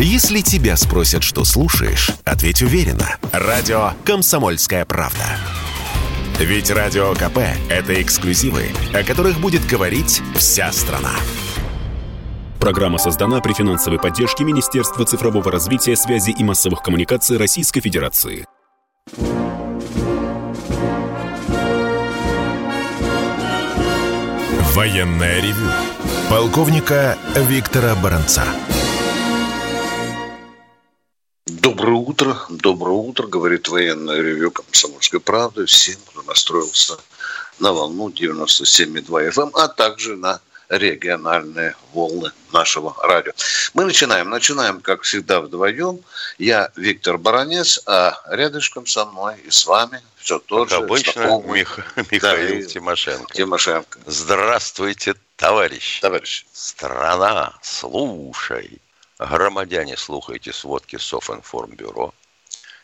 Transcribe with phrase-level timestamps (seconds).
[0.00, 3.16] Если тебя спросят, что слушаешь, ответь уверенно.
[3.32, 5.24] Радио «Комсомольская правда».
[6.38, 7.38] Ведь Радио КП–
[7.68, 11.10] это эксклюзивы, о которых будет говорить вся страна.
[12.60, 18.46] Программа создана при финансовой поддержке Министерства цифрового развития, связи и массовых коммуникаций Российской Федерации.
[24.74, 25.66] Военная ревю.
[26.30, 28.44] Полковника Виктора Баранца.
[31.60, 36.96] Доброе утро, доброе утро, говорит военное ревю «Комсомольской правды» всем, кто настроился
[37.58, 43.32] на волну 97,2 FM, эм, а также на региональные волны нашего радио.
[43.74, 44.30] Мы начинаем.
[44.30, 45.98] Начинаем, как всегда, вдвоем.
[46.38, 50.84] Я Виктор Баранец, а рядышком со мной и с вами все тот как же.
[50.84, 51.80] обычно, Мих...
[52.12, 53.34] Михаил да, Тимошенко.
[53.34, 53.98] Тимошенко.
[54.06, 56.00] Здравствуйте, товарищ.
[56.02, 56.46] Товарищ.
[56.52, 58.80] Страна, слушай.
[59.18, 62.14] Громадяне, слухайте сводки Софинформбюро.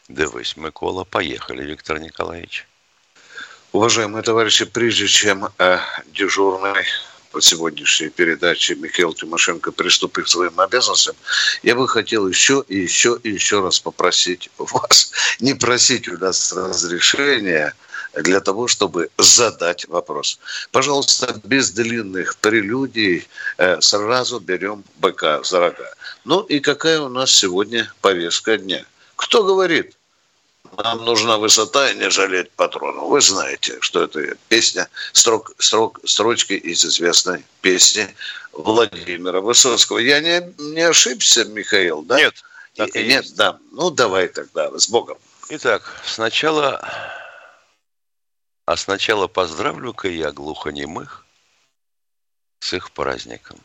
[0.08, 1.04] Дивись, Микола.
[1.04, 2.66] Поехали, Виктор Николаевич.
[3.72, 6.84] Уважаемые товарищи, прежде чем э, дежурный
[7.30, 11.16] по сегодняшней передаче Михаил Тимошенко приступит к своим обязанностям,
[11.62, 16.52] я бы хотел еще и еще и еще раз попросить вас, не просить у нас
[16.52, 17.74] разрешения
[18.16, 20.38] для того, чтобы задать вопрос.
[20.70, 23.26] Пожалуйста, без длинных прелюдий
[23.58, 25.94] э, сразу берем быка за рога.
[26.24, 28.84] Ну и какая у нас сегодня повестка дня?
[29.16, 29.96] Кто говорит?
[30.76, 33.08] Нам нужна высота и не жалеть патронов.
[33.08, 38.08] Вы знаете, что это песня, строк, строк, строчки из известной песни
[38.52, 39.98] Владимира Высоцкого.
[39.98, 42.18] Я не, не ошибся, Михаил, да?
[42.18, 42.34] Нет.
[42.74, 43.58] Так и, и нет, да.
[43.70, 45.18] Ну, давай тогда, с Богом.
[45.48, 46.82] Итак, сначала...
[48.66, 51.26] А сначала поздравлю-ка я глухонемых
[52.60, 53.60] с их праздником.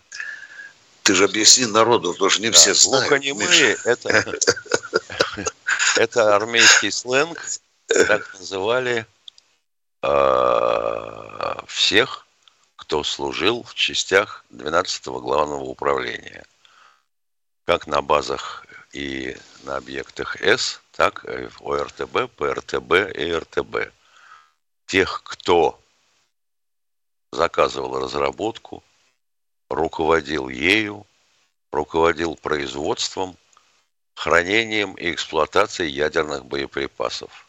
[1.03, 3.07] Ты же объясни народу, потому что не да, все знают.
[3.07, 4.39] Глухонемые– это
[5.95, 7.43] это армейский сленг,
[7.87, 9.05] так называли
[10.03, 12.27] э, всех,
[12.75, 16.45] кто служил в частях 12-го главного управления.
[17.65, 23.91] Как на базах и на объектах С, так и в ОРТБ, ПРТБ и РТБ.
[24.89, 25.79] Тех, кто
[27.31, 28.83] заказывал разработку,
[29.69, 31.05] руководил ею,
[31.71, 33.37] руководил производством–
[34.19, 37.47] хранением и эксплуатацией ядерных боеприпасов.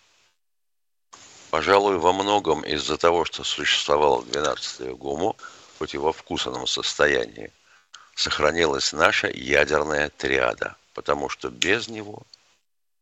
[1.50, 5.34] Пожалуй, во многом из-за того, что существовало 12-е ГУМО,
[5.78, 7.52] хоть и во вкусном состоянии,
[8.14, 12.22] сохранилась наша ядерная триада, потому что без него,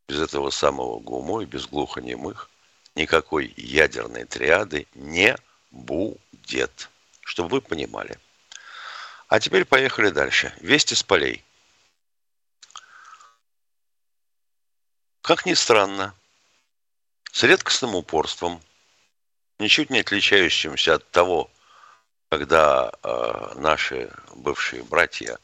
[0.09, 2.49] без этого самого ГУМО и без глухонемых,
[2.98, 5.36] никакой ядерной триады не
[5.70, 6.91] будет.
[7.20, 8.19] Чтобы вы понимали.
[9.28, 10.53] А теперь поехали дальше.
[10.60, 11.44] Вести с полей.
[15.22, 16.14] Как ни странно,
[17.32, 18.62] с редкостным упорством,
[19.58, 21.50] ничуть не отличающимся от того,
[22.31, 25.38] когда э, наши бывшие братья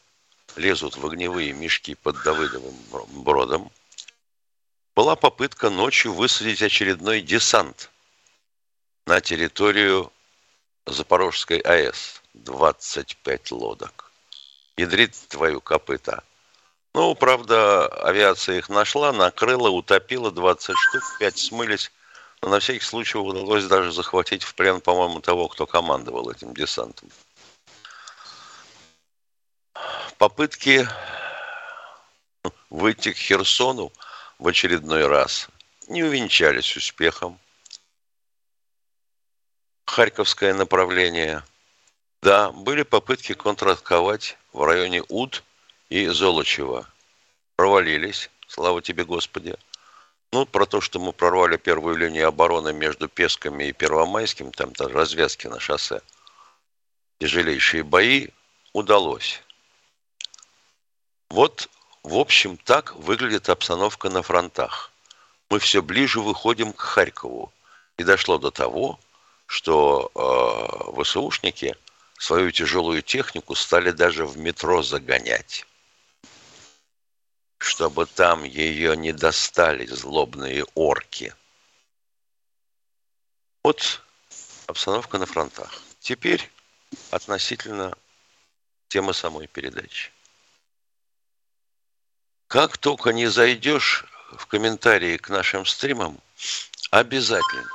[0.55, 2.75] лезут в огневые мешки под Давыдовым
[3.23, 3.71] бродом,
[4.95, 7.91] была попытка ночью высадить очередной десант
[9.05, 10.11] на территорию
[10.85, 12.21] Запорожской АЭС.
[12.33, 14.11] 25 лодок.
[14.77, 16.23] Ядрит твою копыта–
[16.95, 21.91] ну, правда, авиация их нашла, накрыла, утопила 20 штук, 5 смылись.
[22.41, 27.09] Но на всякий случай удалось даже захватить в плен, по-моему, того, кто командовал этим десантом.
[30.17, 30.87] Попытки
[32.69, 33.91] выйти к Херсону
[34.39, 35.49] в очередной раз
[35.87, 37.39] не увенчались успехом.
[39.85, 41.43] Харьковское направление.
[42.21, 45.43] Да, были попытки контратаковать в районе Уд–
[45.89, 46.87] и Золочева
[47.55, 49.55] провалились, слава тебе, Господи.
[50.31, 54.91] Ну, про то, что мы прорвали первую линию обороны между Песками и Первомайским, там -то
[54.91, 56.01] развязки на шоссе,
[57.19, 58.29] тяжелейшие бои,
[58.73, 59.41] удалось.
[61.29, 61.69] Вот,
[62.05, 64.91] в общем, так выглядит обстановка на фронтах.
[65.49, 67.51] Мы все ближе выходим к Харькову.
[67.97, 68.99] И дошло до того,
[69.45, 71.75] что э, ВСУшники
[72.17, 75.65] свою тяжелую технику стали даже в метро загонять
[77.57, 81.33] чтобы там ее не достали злобные орки.
[83.63, 84.03] Вот
[84.67, 85.81] обстановка на фронтах.
[85.99, 86.47] Теперь
[87.09, 87.97] относительно
[88.87, 90.11] темы самой передачи.
[92.55, 96.21] Как только не зайдешь в комментарии к нашим стримам,
[96.89, 97.69] обязательно,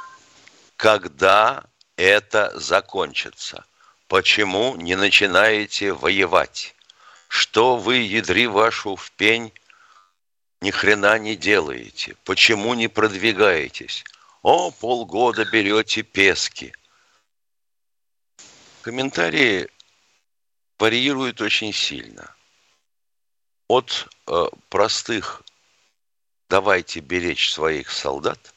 [0.77, 1.65] когда
[1.97, 3.67] это закончится,
[4.09, 6.75] почему не начинаете воевать,
[7.29, 9.53] что вы, ядри вашу в пень,
[10.63, 12.17] ни хрена не делаете?
[12.25, 14.03] Почему не продвигаетесь?
[14.41, 16.73] О, полгода берете пески.
[18.81, 19.69] Комментарии
[20.79, 22.35] варьируют очень сильно.
[23.71, 25.45] От э, простых
[26.49, 28.53] «давайте беречь своих солдат»,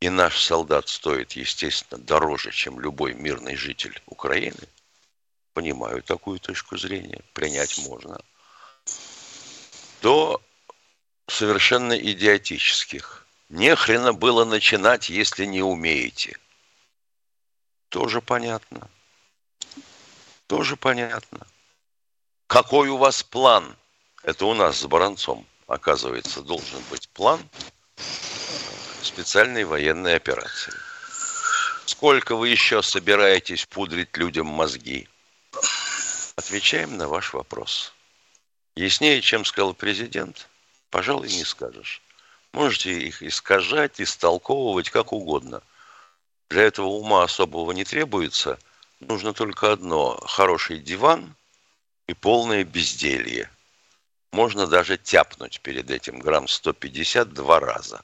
[0.00, 4.66] и наш солдат стоит, естественно, дороже, чем любой мирный житель Украины,
[5.52, 8.20] понимаю такую точку зрения, принять можно,
[10.02, 10.42] до
[11.28, 13.24] совершенно идиотических.
[13.48, 16.36] Не хрена было начинать, если не умеете.
[17.90, 18.90] Тоже понятно.
[20.48, 21.46] Тоже понятно.
[22.48, 23.76] Какой у вас план?
[24.24, 27.46] Это у нас с Баранцом, оказывается, должен быть план
[29.02, 30.72] специальной военной операции.
[31.84, 35.06] Сколько вы еще собираетесь пудрить людям мозги?
[36.36, 37.92] Отвечаем на ваш вопрос.
[38.74, 40.48] Яснее, чем сказал президент,
[40.88, 42.00] пожалуй, не скажешь.
[42.52, 45.62] Можете их искажать, истолковывать как угодно.
[46.48, 48.58] Для этого ума особого не требуется.
[49.00, 51.34] Нужно только одно– хороший диван
[52.06, 53.50] и полное безделье.
[54.34, 58.02] Можно даже тяпнуть перед этим грамм 150 два раза.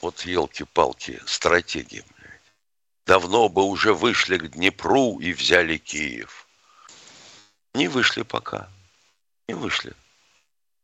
[0.00, 2.04] Вот елки-палки, стратегии.
[3.06, 6.48] Давно бы уже вышли к Днепру и взяли Киев.
[7.72, 8.68] Не вышли пока.
[9.46, 9.94] Не вышли.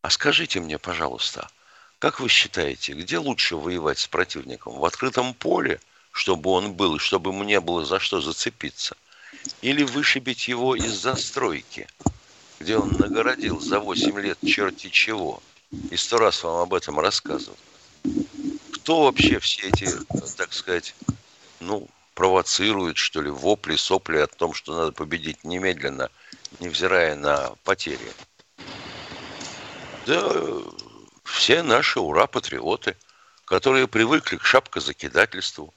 [0.03, 1.51] А скажите мне, пожалуйста,
[1.99, 4.75] как вы считаете, где лучше воевать с противником?
[4.79, 5.81] В открытом поле,
[6.13, 8.97] чтобы он был, чтобы мне было за что зацепиться?
[9.63, 11.89] Или вышибить его из застройки,
[12.63, 15.43] где он нагородил за 8 лет черти чего?
[15.91, 17.57] И сто раз вам об этом рассказывал.
[18.75, 19.89] Кто вообще все эти,
[20.37, 20.95] так сказать,
[21.59, 26.09] ну, провоцирует, что ли, вопли, сопли о том, что надо победить немедленно,
[26.61, 28.13] невзирая на потери.
[30.07, 30.33] Да,
[31.25, 32.97] все наши ура-патриоты,
[33.45, 35.75] которые привыкли к шапкозакидательству,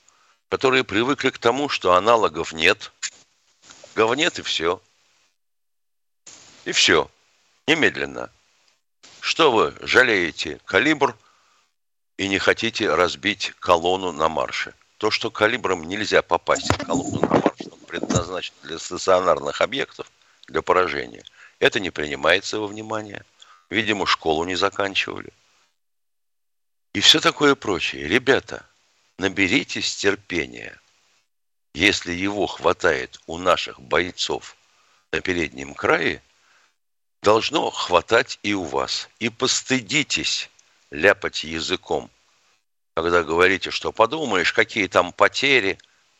[0.50, 2.92] которые привыкли к тому, что аналогов нет.
[3.96, 4.82] Говнет и все.
[6.66, 7.10] И все.
[7.68, 8.30] Немедленно.
[9.22, 11.18] Что вы жалеете калибр
[12.18, 14.74] и не хотите разбить колонну на марше?
[14.98, 20.12] То, что калибром нельзя попасть в колонну на марш, он предназначен для стационарных объектов,
[20.48, 21.24] для поражения,
[21.60, 23.24] это не принимается во внимание.
[23.70, 25.32] Видимо, школу не заканчивали.
[26.94, 28.08] И все такое прочее.
[28.08, 28.66] Ребята,
[29.18, 30.80] наберитесь терпения.
[31.74, 34.56] Если его хватает у наших бойцов
[35.12, 36.22] на переднем крае,
[37.26, 39.10] должно хватать и у вас.
[39.20, 40.50] И постыдитесь
[40.92, 42.10] ляпать языком
[42.96, 45.78] когда говорите, что подумаешь, какие там потери,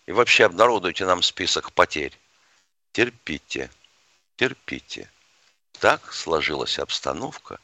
[0.08, 2.20] и вообще обнародуйте нам список потерь.
[2.92, 3.72] Терпите,
[4.36, 5.10] терпите.
[5.80, 7.60] Так сложилась обстановка,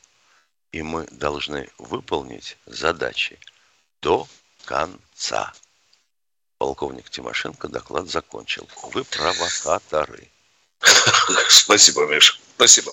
[0.72, 3.38] и мы должны выполнить задачи
[4.02, 4.28] до
[4.64, 5.54] конца.
[6.58, 8.70] Полковник Тимошенко доклад закончил.
[8.94, 10.30] Вы провокаторы.
[11.50, 12.38] Спасибо, Миша.
[12.56, 12.92] Спасибо.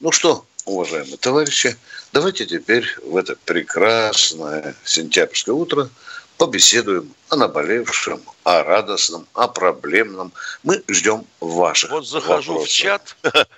[0.00, 1.76] Ну что, уважаемые товарищи,
[2.12, 5.90] давайте теперь в это прекрасное сентябрьское утро
[6.36, 10.32] побеседуем о наболевшем, о радостном, о проблемном.
[10.62, 12.72] Мы ждем ваших Вот захожу вопросов.
[12.72, 13.16] в чат.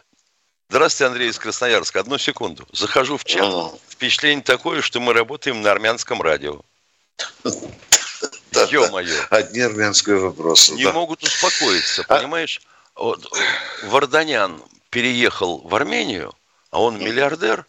[0.71, 2.01] Здравствуйте, Андрей из Красноярска.
[2.01, 2.67] Одну секунду.
[2.73, 3.43] Захожу в чат.
[3.43, 3.73] А.
[3.89, 6.61] Впечатление такое, что мы работаем на армянском радио.
[8.71, 9.25] Ё-моё.
[9.31, 10.73] Одни армянские вопросы.
[10.73, 12.61] Не могут успокоиться, а понимаешь?
[13.01, 13.27] Вот,
[13.85, 16.35] Варданян переехал в Армению,
[16.71, 17.65] а он миллиардер,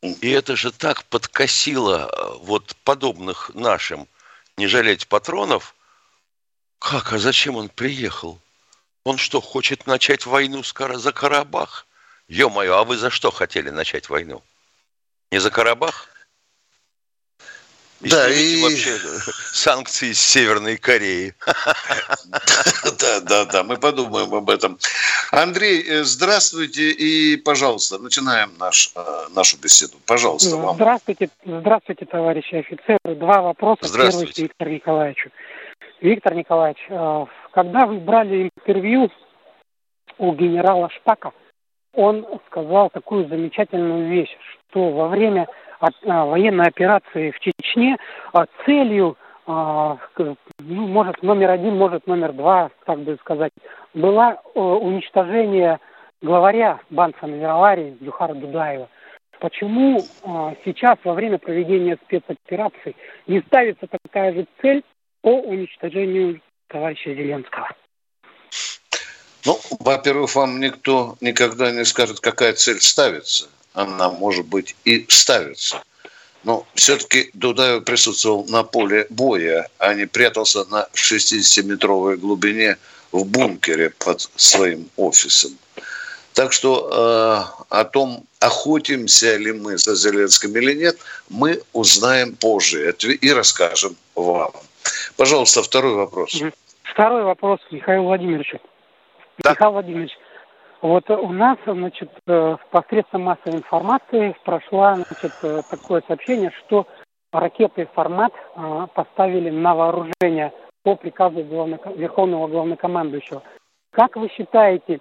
[0.00, 4.08] и это же так подкосило э, вот подобных нашим
[4.56, 5.74] не жалеть патронов.
[6.78, 8.40] Как, а зачем он приехал?
[9.04, 11.86] Он что, хочет начать войну за Карабах?
[12.28, 14.42] Ё-моё, а вы за что хотели начать войну?
[15.30, 16.08] Не за Карабах?
[18.00, 18.62] И да, и...
[18.62, 18.98] вообще
[19.52, 21.34] санкции с Северной Кореи.
[22.98, 24.78] Да, да, да, мы подумаем об этом.
[25.30, 29.96] Андрей, э, здравствуйте и, пожалуйста, начинаем наш, э, нашу беседу.
[30.06, 30.74] Пожалуйста, вам.
[30.74, 32.98] Здравствуйте, здравствуйте, товарищи офицеры.
[33.16, 33.80] Два вопроса.
[33.82, 34.42] Здравствуйте.
[34.42, 35.30] Виктор Николаевичу.
[36.00, 39.10] Виктор Николаевич, э, когда вы брали интервью
[40.18, 41.32] у генерала Шпака,
[41.94, 44.36] он сказал такую замечательную вещь,
[44.70, 45.48] что во время
[45.80, 47.96] а, военной операции в Чечне
[48.32, 49.16] а, целью,
[49.46, 49.98] а,
[50.58, 53.52] ну, может, номер один, может, номер два, так бы сказать,
[53.94, 55.80] была уничтожение
[56.22, 58.88] главаря Банца Навировари Дюхара Дудаева.
[59.40, 60.00] Почему
[60.64, 62.94] сейчас во время проведения спецоперации
[63.26, 64.84] не ставится такая же цель
[65.22, 67.68] по уничтожению товарища Зеленского?
[69.44, 73.48] Ну, во-первых, вам никто никогда не скажет, какая цель ставится.
[73.72, 75.82] она, может быть, и ставится.
[76.42, 82.78] Но все-таки Дудаев присутствовал на поле боя, а не прятался на 60-метровой глубине
[83.12, 85.52] в бункере под своим офисом.
[86.34, 90.96] Так что э, о том, охотимся ли мы за Зеленским или нет,
[91.28, 94.52] мы узнаем позже и расскажем вам.
[95.16, 96.40] Пожалуйста, второй вопрос.
[96.82, 98.54] Второй вопрос Михаил Владимирович.
[99.42, 99.50] Да.
[99.52, 100.12] Михаил Владимирович,
[100.82, 106.86] вот у нас, значит, э, посредством массовой информации прошло, значит, э, такое сообщение, что
[107.32, 113.42] ракеты «Формат» э, поставили на вооружение по приказу главно, Верховного Главнокомандующего.
[113.92, 115.00] Как вы считаете,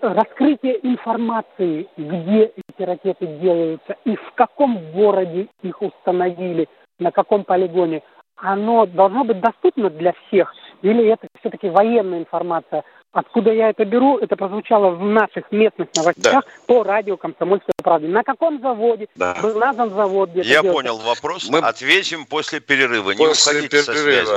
[0.00, 8.02] раскрытие информации, где эти ракеты делаются и в каком городе их установили, на каком полигоне,
[8.36, 10.52] оно должно быть доступно для всех?
[10.82, 12.82] Или это все-таки военная информация?
[13.12, 14.18] Откуда я это беру?
[14.18, 16.50] Это прозвучало в наших местных новостях да.
[16.66, 18.08] по радио «Комсомольская правда».
[18.08, 19.36] На каком заводе да.
[19.40, 20.30] был назван завод?
[20.30, 20.72] Где я делается?
[20.72, 21.48] понял вопрос.
[21.50, 23.10] Мы ответим после перерыва.
[23.12, 23.84] Не после уходите перерыва.
[23.84, 24.32] со связи.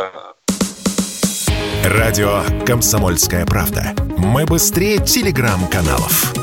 [1.98, 3.94] Радио «Комсомольская правда».
[4.18, 6.34] Мы быстрее телеграм-каналов.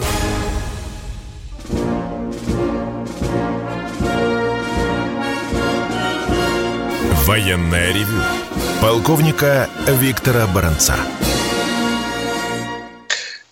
[7.27, 8.62] Военная ревю.
[8.83, 10.97] Полковника Виктора Баранца.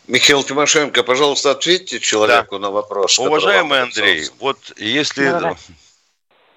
[0.08, 2.62] Михаил Тимошенко, пожалуйста, ответьте человеку да.
[2.62, 3.16] на вопрос.
[3.20, 5.56] Уважаемый Андрей, вот если, да,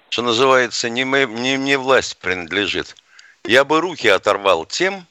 [0.08, 2.96] что называется, не, мы, не мне власть принадлежит,
[3.44, 5.06] я бы руки оторвал тем,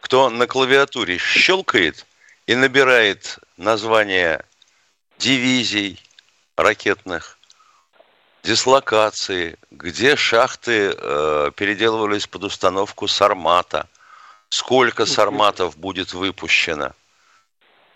[0.00, 2.06] кто на клавиатуре щелкает
[2.46, 4.42] и набирает название
[5.18, 6.02] дивизий
[6.56, 7.35] ракетных,
[8.46, 13.88] дислокации, где шахты э, переделывались под установку сармата,
[14.48, 16.92] сколько сарматов будет выпущено–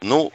[0.01, 0.33] ну,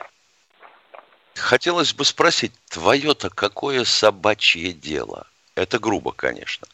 [1.34, 5.28] хотелось бы спросить, твое-то какое собачье дело?
[5.56, 6.68] Это грубо, конечно.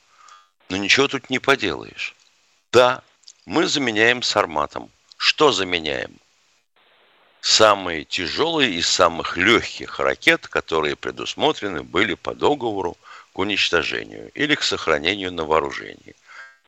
[0.70, 2.16] Но ничего тут не поделаешь.
[2.72, 3.02] Да,
[3.46, 4.90] мы заменяем сарматом.
[5.18, 6.18] Что заменяем?
[7.40, 12.98] Самые тяжелые из самых легких ракет, которые предусмотрены были по договору
[13.34, 16.16] к уничтожению или к сохранению на вооружении.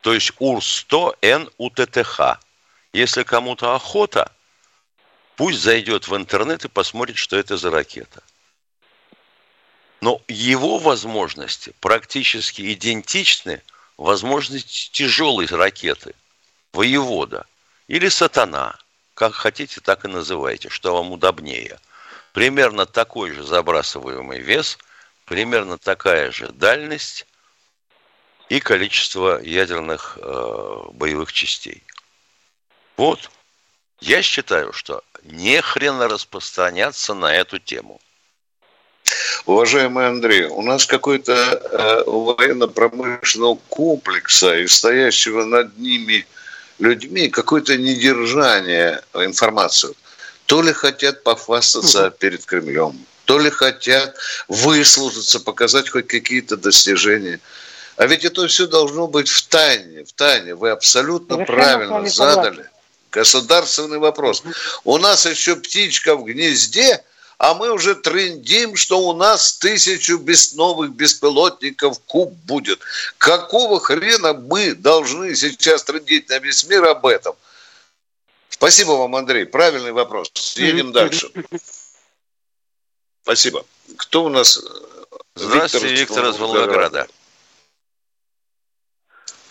[0.01, 2.39] То есть УР-100Н УТТХ.
[2.93, 4.31] Если кому-то охота–
[5.35, 8.21] Пусть зайдет в интернет и посмотрит, что это за ракета.
[10.01, 13.61] Но его возможности практически идентичны
[13.97, 16.13] возможности тяжелой ракеты,
[16.71, 17.45] воевода
[17.87, 18.77] или сатана,
[19.13, 21.79] как хотите, так и называйте, что вам удобнее.
[22.33, 24.77] Примерно такой же забрасываемый вес,
[25.25, 27.25] примерно такая же дальность
[28.49, 31.83] и количество ядерных э, боевых частей.
[32.97, 33.31] Вот.
[33.99, 38.01] Я считаю, что не хрен распространяться на эту тему.
[39.45, 46.25] Уважаемый Андрей, у нас какой-то э, военно-промышленного комплекса и стоящего над ними
[46.79, 49.93] людьми какое-то недержание информации.
[50.45, 52.17] То ли хотят похвастаться угу.
[52.17, 54.15] перед Кремлем, то ли хотят
[54.47, 57.39] выслужиться, показать хоть какие-то достижения.
[57.95, 60.55] А ведь это все должно быть в тайне, в тайне.
[60.55, 62.69] Вы абсолютно Совершенно правильно задали
[63.11, 64.43] государственный вопрос.
[64.83, 67.03] У нас еще птичка в гнезде,
[67.37, 72.79] а мы уже трендим, что у нас тысячу без новых беспилотников куб будет.
[73.17, 77.35] Какого хрена мы должны сейчас трендить на весь мир об этом?
[78.49, 79.45] Спасибо вам, Андрей.
[79.45, 80.31] Правильный вопрос.
[80.55, 81.29] Едем дальше.
[83.23, 83.61] Спасибо.
[83.97, 84.59] Кто у нас?
[85.35, 87.07] Здравствуйте, Виктор, Виктор из Волгограда.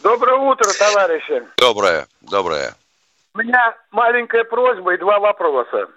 [0.02, 1.43] Доброе утро, товарищи.
[1.57, 2.75] Доброе, доброе.
[3.35, 5.88] У меня маленькая просьба и два вопроса.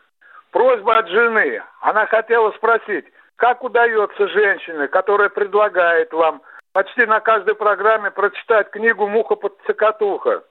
[0.51, 1.61] Просьба от жены.
[1.81, 3.05] Она хотела спросить,
[3.35, 6.41] как удается женщине, которая предлагает вам
[6.71, 10.43] почти на каждой программе прочитать книгу «Муха под цикатуха».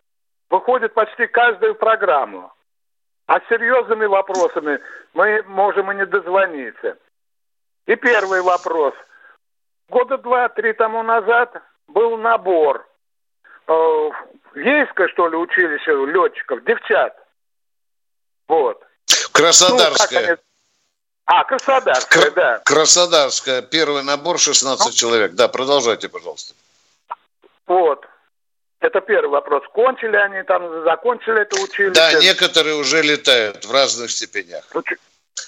[0.51, 2.53] Выходит почти каждую программу.
[3.27, 4.79] А с серьезными вопросами
[5.15, 6.99] мы можем и не дозвониться.
[7.87, 8.95] И первый вопрос.
[9.89, 11.55] Года два-три тому назад
[11.87, 12.87] был набор
[13.67, 14.11] э,
[14.55, 17.15] Ейское, что ли, училище летчиков, девчат.
[18.49, 18.83] Вот.
[19.33, 20.31] Краснодарское.
[20.31, 20.37] Ну,
[21.27, 22.63] а, Краснодарская, Кр- да.
[22.65, 23.63] Краснодарская.
[23.63, 25.33] Первый набор 16 ну, человек.
[25.33, 26.55] Да, продолжайте, пожалуйста.
[27.67, 28.07] Вот.
[28.81, 29.63] Это первый вопрос.
[29.73, 31.95] Кончили они там, закончили это училище?
[31.95, 34.65] Да, некоторые уже летают в разных степенях.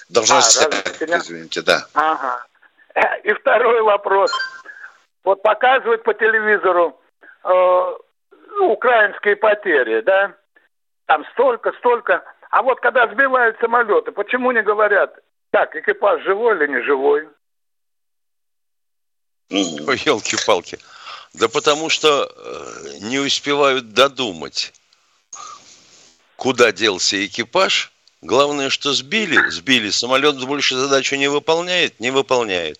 [0.09, 1.21] Должности, а, степенях?
[1.23, 1.85] извините, да.
[1.93, 2.45] Ага.
[3.23, 4.31] И второй вопрос.
[5.23, 6.99] Вот показывают по телевизору
[7.43, 7.95] э,
[8.61, 10.33] украинские потери, да,
[11.05, 12.23] там столько, столько.
[12.49, 15.19] А вот когда сбивают самолеты, почему не говорят,
[15.51, 17.27] Так, экипаж живой или не живой?
[19.49, 20.77] Ой, елки-палки.
[21.33, 24.73] Да потому что э, не успевают додумать,
[26.35, 27.91] куда делся экипаж.
[28.21, 29.89] Главное, что сбили, сбили.
[29.89, 32.79] Самолет больше задачу не выполняет, не выполняет.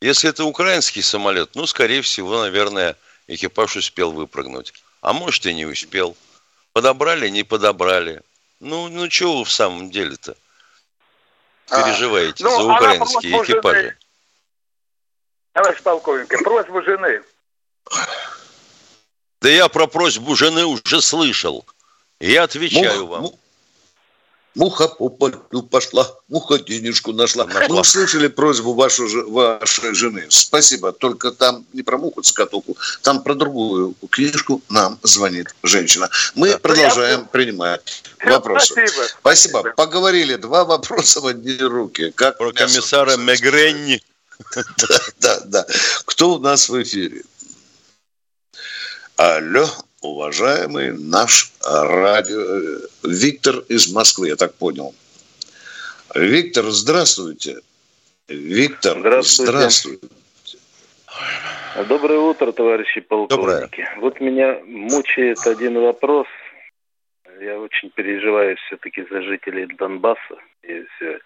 [0.00, 4.74] Если это украинский самолет, ну, скорее всего, наверное, экипаж успел выпрыгнуть.
[5.00, 6.16] А может и не успел.
[6.72, 8.22] Подобрали, не подобрали.
[8.60, 10.36] Ну, ну чего вы в самом деле-то
[11.70, 13.80] а, переживаете а, ну, за украинские экипажи?
[13.80, 13.96] Жены.
[15.52, 17.22] Товарищ полковник, просьбу жены.
[19.40, 21.64] Да я про просьбу жены уже слышал.
[22.18, 23.30] Я отвечаю Мух, вам.
[24.54, 27.44] Муха по полю пошла, муха денежку нашла.
[27.44, 27.66] нашла.
[27.68, 30.26] Мы услышали просьбу вашу, вашей жены.
[30.28, 30.92] Спасибо.
[30.92, 36.08] Только там не про муху цикатуку, там про другую книжку нам звонит женщина.
[36.36, 36.58] Мы да.
[36.58, 37.26] продолжаем Я...
[37.26, 38.72] принимать вопросы.
[38.72, 39.06] Спасибо.
[39.20, 39.62] Спасибо.
[39.76, 40.36] Поговорили.
[40.36, 42.12] Два вопроса в одни руки.
[42.14, 44.02] Как про комиссара Мегренни.
[44.76, 45.66] Да, да, да.
[46.06, 47.22] Кто у нас в эфире?
[49.16, 49.68] Алло,
[50.04, 52.40] уважаемый наш радио...
[52.40, 54.94] Э, Виктор из Москвы, я так понял.
[56.14, 57.60] Виктор, здравствуйте.
[58.28, 59.52] Виктор, здравствуйте.
[59.52, 60.08] здравствуйте.
[61.88, 63.36] Доброе утро, товарищи полковники.
[63.36, 63.98] Доброе.
[63.98, 66.26] Вот меня мучает один вопрос.
[67.40, 70.36] Я очень переживаю все-таки за жителей Донбасса.
[70.62, 71.18] И все.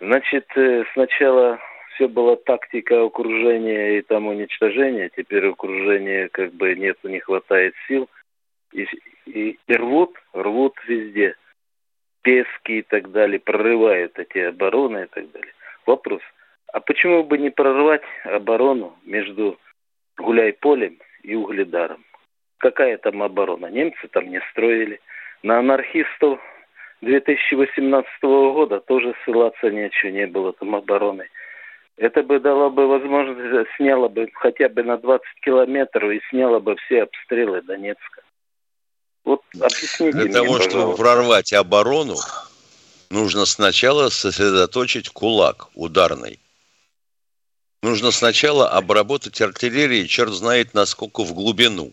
[0.00, 1.58] Значит, э, сначала
[1.98, 5.10] все была тактика окружения и там уничтожения.
[5.16, 8.08] Теперь окружение как бы нет, не хватает сил.
[8.72, 8.86] И,
[9.26, 11.34] и, и рвут, рвут везде.
[12.22, 15.52] Пески и так далее, прорывают эти обороны и так далее.
[15.86, 16.20] Вопрос,
[16.72, 19.58] а почему бы не прорвать оборону между
[20.18, 22.04] Гуляй-Полем и Угледаром?
[22.58, 23.66] Какая там оборона?
[23.66, 25.00] Немцы там не строили.
[25.42, 26.40] На анархистов
[27.00, 31.28] 2018 года тоже ссылаться ничего не было там обороны.
[31.98, 36.76] Это бы дало бы возможность, сняло бы хотя бы на 20 километров и сняло бы
[36.76, 38.22] все обстрелы Донецка.
[39.24, 40.70] Вот объясните Для мне, того, пожалуйста.
[40.70, 42.14] чтобы прорвать оборону,
[43.10, 46.38] нужно сначала сосредоточить кулак ударный.
[47.82, 51.92] Нужно сначала обработать артиллерию, черт знает насколько в глубину.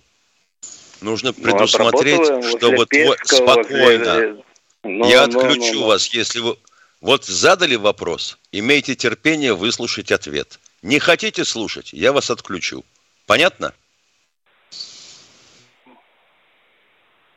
[1.01, 3.17] Нужно ну, предусмотреть, ну, чтобы твой...
[3.23, 4.38] спокойно.
[4.84, 5.88] Но, Я но, отключу но, но.
[5.88, 6.58] вас, если вы
[7.01, 10.60] вот задали вопрос, имейте терпение выслушать ответ.
[10.81, 12.86] Не хотите слушать, я вас отключу.
[13.25, 13.73] Понятно?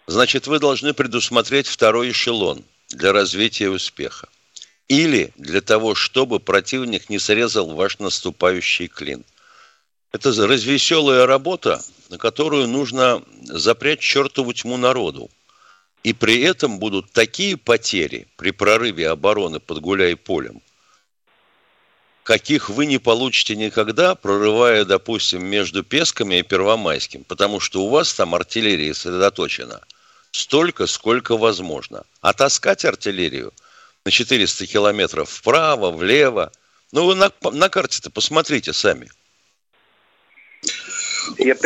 [0.06, 4.28] Значит, вы должны предусмотреть второй эшелон для развития успеха.
[4.88, 9.24] Или для того, чтобы противник не срезал ваш наступающий клин.
[10.12, 15.30] Это развеселая работа, на которую нужно запрячь чертову тьму народу.
[16.04, 20.62] И при этом будут такие потери при прорыве обороны под Гуляй-Полем,
[22.22, 28.14] каких вы не получите никогда, прорывая, допустим, между Песками и Первомайским, потому что у вас
[28.14, 29.80] там артиллерия сосредоточена
[30.30, 32.04] столько, сколько возможно.
[32.20, 33.52] А таскать артиллерию
[34.04, 36.52] на 400 километров вправо, влево,
[36.92, 39.10] ну вы на, на карте-то посмотрите сами.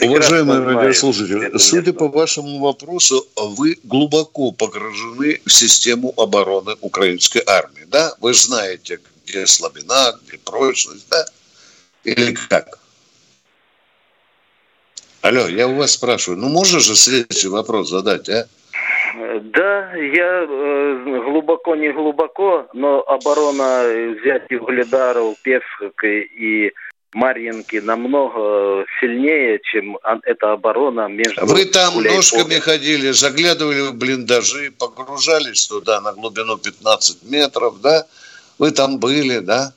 [0.03, 8.15] Уважаемые радиослушатели, судя по вашему вопросу, вы глубоко погружены в систему обороны украинской армии, да?
[8.21, 11.25] Вы знаете, где слабина, где прочность, да?
[12.05, 12.79] Или как?
[15.23, 18.47] Алло, я у вас спрашиваю, ну можно же следующий вопрос задать, а?
[19.15, 23.85] Да, я э, глубоко не глубоко, но оборона
[24.21, 26.73] взять Угледаров, Песок и
[27.13, 31.45] Марьинки намного сильнее, чем эта оборона между...
[31.45, 38.07] Вы там Гуляй ножками ходили, заглядывали в блиндажи, погружались туда на глубину 15 метров, да?
[38.59, 39.73] Вы там были, да?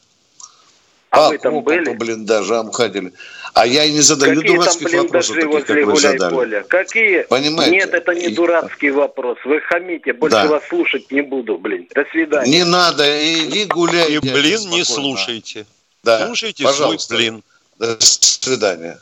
[1.10, 1.86] А по вы там были?
[1.86, 3.12] По блиндажам ходили.
[3.54, 6.34] А я и не задаю Какие дурацких вопросов, таких, как вы задали.
[6.34, 6.64] Поля?
[6.64, 7.22] Какие?
[7.24, 7.76] Понимаете?
[7.76, 9.38] Нет, это не дурацкий вопрос.
[9.46, 10.48] Вы хамите, больше да.
[10.48, 11.88] вас слушать не буду, блин.
[11.96, 12.52] До свидания.
[12.52, 14.14] Не надо, иди гуляй.
[14.14, 15.66] И, блин, не слушайте.
[16.06, 17.16] Да, Слушайте пожалуйста.
[17.16, 17.44] свой блин.
[17.80, 19.00] До свидания.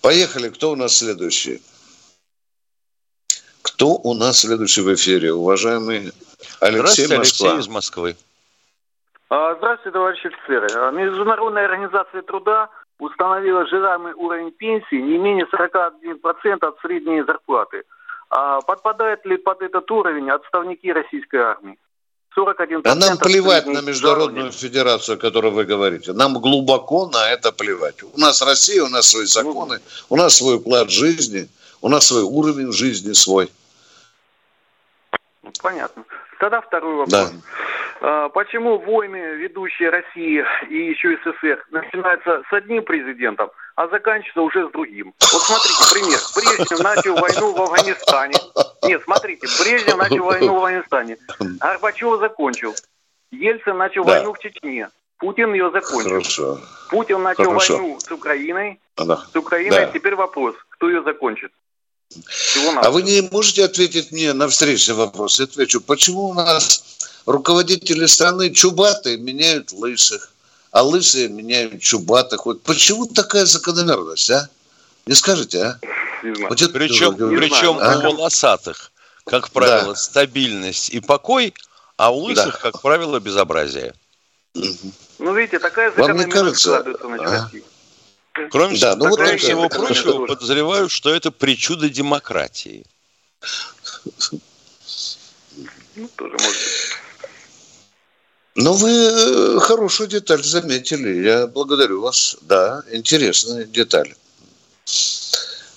[0.00, 0.48] Поехали.
[0.48, 1.60] Кто у нас следующий?
[3.62, 5.32] Кто у нас следующий в эфире?
[5.32, 6.12] Уважаемый
[6.60, 7.48] Алексей Здравствуйте, Москва.
[7.48, 8.16] Алексей из Москвы.
[9.28, 10.68] А, здравствуйте, товарищи офицеры.
[10.76, 17.82] А, Международная организация труда установила желаемый уровень пенсии не менее 41% от средней зарплаты.
[18.30, 21.76] А подпадают ли под этот уровень отставники российской армии?
[22.36, 22.82] 41%.
[22.84, 24.52] А нам плевать на Международную жалования.
[24.52, 26.12] Федерацию, о которой вы говорите.
[26.12, 28.02] Нам глубоко на это плевать.
[28.02, 31.48] У нас Россия, у нас свои законы, у нас свой уклад жизни,
[31.80, 33.50] у нас свой уровень жизни свой.
[35.62, 36.04] Понятно.
[36.38, 37.10] Тогда второй вопрос.
[37.10, 37.30] Да.
[38.04, 44.68] А, почему войны, ведущие России и еще СССР, начинаются с одним президентом, а заканчиваются уже
[44.68, 45.14] с другим?
[45.20, 46.18] Вот смотрите, пример.
[46.34, 48.38] Брежнев начал войну в Афганистане.
[48.82, 51.18] Нет, смотрите, Брежнев начал войну в Афганистане.
[51.38, 52.74] Горбачев закончил.
[53.30, 54.14] Ельцин начал да.
[54.14, 54.88] войну в Чечне.
[55.18, 56.10] Путин ее закончил.
[56.10, 56.60] Хорошо.
[56.90, 57.76] Путин начал Хорошо.
[57.76, 58.80] войну с Украиной.
[58.96, 59.24] Да.
[59.32, 59.86] С Украиной.
[59.86, 59.86] Да.
[59.86, 61.52] Теперь вопрос, кто ее закончит?
[62.76, 65.38] А вы не можете ответить мне на встречный вопрос?
[65.38, 70.32] Я отвечу, почему у нас руководители страны чубатые меняют лысых,
[70.72, 72.44] а лысые меняют чубатых.
[72.44, 74.48] Вот почему такая закономерность, а?
[75.06, 75.78] Не скажете, а?
[76.22, 77.98] Вот причем причем а?
[77.98, 78.92] у волосатых,
[79.24, 79.94] как правило, да.
[79.94, 81.54] стабильность и покой,
[81.96, 82.70] а у лысых, да.
[82.70, 83.94] как правило, безобразие.
[84.54, 86.68] Ну, видите, такая закономерность кажется...
[86.68, 87.50] складывается на а?
[88.50, 92.86] Кроме, да, ну, кроме вот всего прочего, подозреваю, что это причуда демократии.
[95.96, 97.02] Ну, тоже может быть.
[98.54, 101.22] Но вы э, хорошую деталь заметили.
[101.22, 102.36] Я благодарю вас.
[102.42, 104.14] Да, интересная деталь.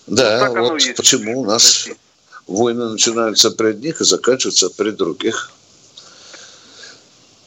[0.08, 1.90] Да, ну, вот почему у нас
[2.48, 5.52] войны начинаются при одних и заканчиваются при других.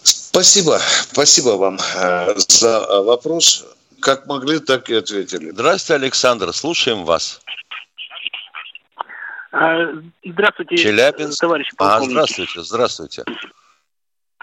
[0.02, 0.78] Спасибо.
[0.78, 3.64] Спасибо вам э, за вопрос.
[4.00, 5.50] Как могли, так и ответили.
[5.50, 6.52] Здравствуйте, Александр.
[6.52, 7.40] Слушаем вас.
[9.50, 9.92] А,
[10.24, 11.40] здравствуйте, Челябинск.
[11.40, 12.08] товарищ полковник.
[12.08, 13.24] А, здравствуйте, здравствуйте.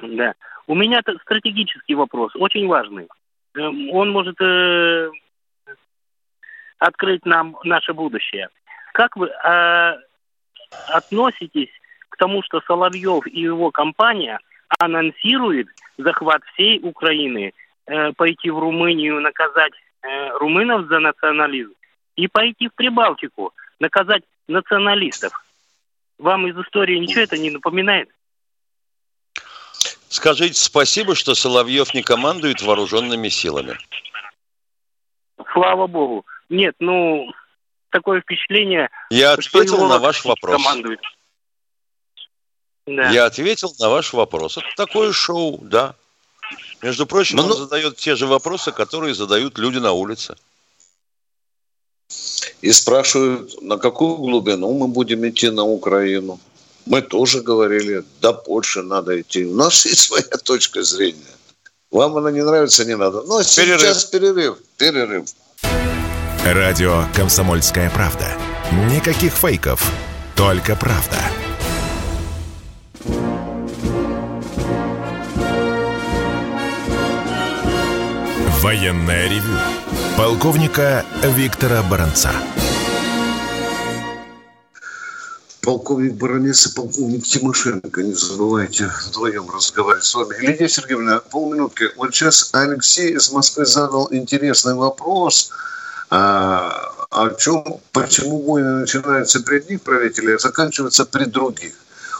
[0.01, 0.33] Да.
[0.67, 3.07] У меня стратегический вопрос, очень важный.
[3.55, 5.09] Эм, он может э,
[6.79, 8.49] открыть нам наше будущее.
[8.93, 9.97] Как вы э,
[10.87, 11.69] относитесь
[12.09, 14.39] к тому, что Соловьев и его компания
[14.79, 17.53] анонсирует захват всей Украины,
[17.87, 21.73] э, пойти в Румынию, наказать э, румынов за национализм
[22.15, 25.33] и пойти в Прибалтику, наказать националистов?
[26.17, 28.09] Вам из истории ничего это не напоминает?
[30.07, 33.77] Скажите спасибо, что Соловьев не командует вооруженными силами.
[35.51, 36.25] Слава богу.
[36.49, 37.31] Нет, ну,
[37.89, 38.89] такое впечатление...
[39.09, 40.61] Я ответил на ваш вопрос.
[40.61, 40.99] Командует.
[42.87, 43.09] Да.
[43.09, 44.57] Я ответил на ваш вопрос.
[44.57, 45.95] Это такое шоу, да.
[46.81, 50.35] Между прочим, ну, он задает те же вопросы, которые задают люди на улице.
[52.61, 56.39] И спрашивают, на какую глубину мы будем идти на Украину.
[56.85, 59.45] Мы тоже говорили, до Польши надо идти.
[59.45, 61.35] У нас есть своя точка зрения.
[61.89, 63.23] Вам она не нравится, не надо.
[63.23, 64.59] Ну, а сейчас перерыв.
[64.77, 65.25] Перерыв.
[66.45, 68.27] Радио «Комсомольская правда».
[68.87, 69.91] Никаких фейков,
[70.35, 71.17] только правда.
[78.61, 79.57] Военная ревю.
[80.15, 82.31] Полковника Виктора Баранца
[85.63, 88.03] полковник Баранец и полковник Тимошенко.
[88.03, 90.35] Не забывайте вдвоем разговаривать с вами.
[90.39, 91.85] Лидия Сергеевна, полминутки.
[91.97, 95.51] Вот сейчас Алексей из Москвы задал интересный вопрос.
[96.17, 101.73] А, о чем, почему войны начинаются при одних правителях, а заканчиваются при других.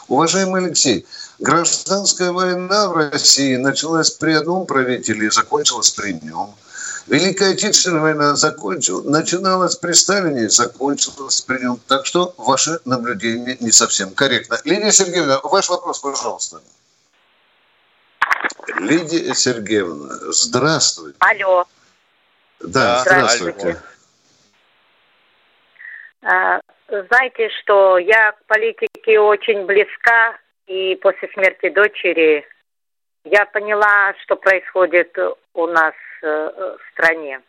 [0.10, 1.06] Уважаемый Алексей,
[1.40, 6.54] гражданская война в России началась при одном правителе и закончилась при нем–
[7.08, 11.80] Великая Отечественная война закончилась, начиналась при Сталине, закончилась при нем.
[11.88, 14.60] Так что ваше наблюдение не совсем корректно.
[14.64, 16.62] Лидия Сергеевна, ваш вопрос, пожалуйста.
[18.80, 21.16] Лидия Сергеевна, здравствуйте.
[21.20, 21.68] Алло.
[22.60, 23.78] Да, здравствуйте.
[26.22, 30.38] А, знаете, что я к политике очень близка,
[30.68, 32.48] и после смерти дочери
[33.24, 35.16] я поняла, что происходит
[35.54, 35.94] у нас
[36.26, 37.40] Э, в стране.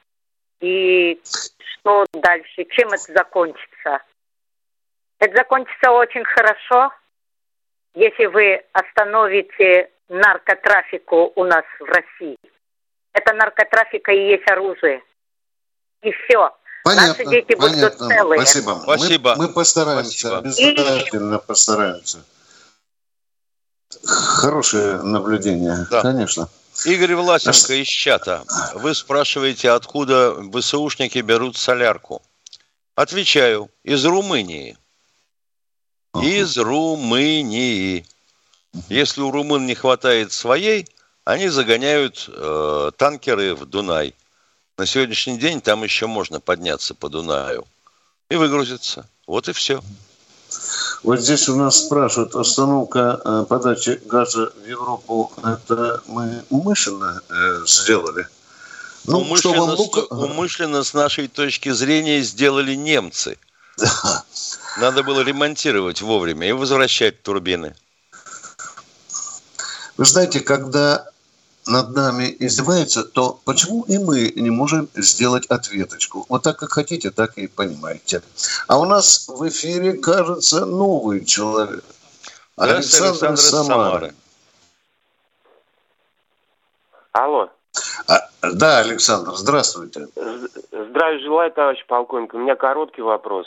[0.61, 2.65] И что дальше?
[2.65, 4.03] Чем это закончится?
[5.19, 6.93] Это закончится очень хорошо,
[7.95, 12.37] если вы остановите наркотрафику у нас в России.
[13.17, 15.03] Это наркотрафика и есть оружие.
[16.03, 16.55] И все.
[16.85, 17.91] Понятно, Наши дети понятно.
[17.91, 18.41] будут целые.
[18.43, 18.81] Спасибо.
[18.83, 19.35] Спасибо.
[19.37, 20.83] Мы, мы постараемся, Спасибо.
[20.83, 21.47] обязательно и...
[21.47, 22.19] постараемся.
[24.05, 26.03] Хорошее наблюдение, да.
[26.03, 26.49] конечно.
[26.85, 28.45] Игорь Власенко из чата.
[28.75, 32.23] Вы спрашиваете, откуда ВСУшники берут солярку.
[32.95, 34.77] Отвечаю, из Румынии.
[36.23, 38.07] Из Румынии.
[38.91, 40.87] Если у румын не хватает своей,
[41.27, 44.15] они загоняют э, танкеры в Дунай.
[44.79, 47.67] На сегодняшний день там еще можно подняться по Дунаю
[48.31, 49.09] и выгрузиться.
[49.27, 49.83] Вот и все.
[51.03, 57.65] Вот здесь у нас спрашивают, остановка э, подачи газа в Европу, это мы умышленно э,
[57.67, 58.29] сделали?
[59.05, 60.13] Ну, умышленно, лук...
[60.13, 63.37] умышленно с нашей точки зрения сделали немцы.
[63.79, 64.25] Да.
[64.79, 67.75] Надо было ремонтировать вовремя и возвращать турбины.
[69.97, 71.11] Вы знаете, когда
[71.67, 76.27] над нами издеваются, то почему и мы не можем сделать ответочку?
[76.29, 78.23] Вот так, как хотите, так и понимаете.
[78.69, 81.85] А у нас в эфире, кажется, новый человек.
[82.57, 84.15] Александр, Александр Самары.
[87.13, 87.51] Алло.
[88.09, 90.09] А, да, Александр, здравствуйте.
[90.15, 92.35] Здравия желаю, товарищ полковник.
[92.35, 93.47] У меня короткий вопрос.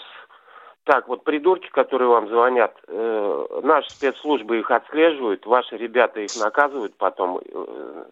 [0.89, 6.95] Так, вот придурки, которые вам звонят, э, наши спецслужбы их отслеживают, ваши ребята их наказывают
[6.97, 7.37] потом.
[7.45, 8.05] Э,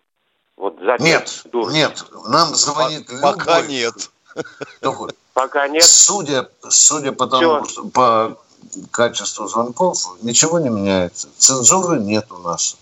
[0.57, 1.71] вот за нет, дур.
[1.71, 4.11] нет, нам звонит По- Пока нет.
[5.33, 5.83] Пока нет.
[5.83, 8.37] Судя, судя по тому, что, по
[8.91, 11.29] качеству звонков, ничего не меняется.
[11.35, 12.77] Цензуры нет у нас.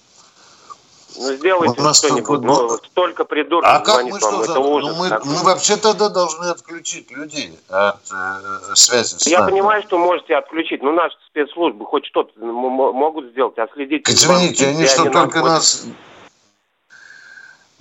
[1.17, 2.41] Ну, сделайте вот что-нибудь.
[2.41, 4.95] Ну, столько придурков а как мы что, это ужас.
[4.95, 9.51] Ну, мы, мы вообще тогда должны отключить людей от э, связи с Я нами.
[9.51, 14.10] понимаю, что можете отключить, но наши спецслужбы хоть что-то могут сделать, а следить...
[14.10, 15.86] Извините, они что, только нас...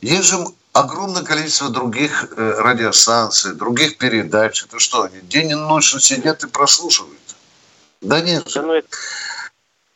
[0.01, 0.37] Есть же
[0.73, 4.65] огромное количество других э, радиостанций, других передач.
[4.65, 7.19] Это что, они день и ночь сидят и прослушивают?
[8.01, 8.45] Да нет.
[8.55, 8.89] Да, ну, это...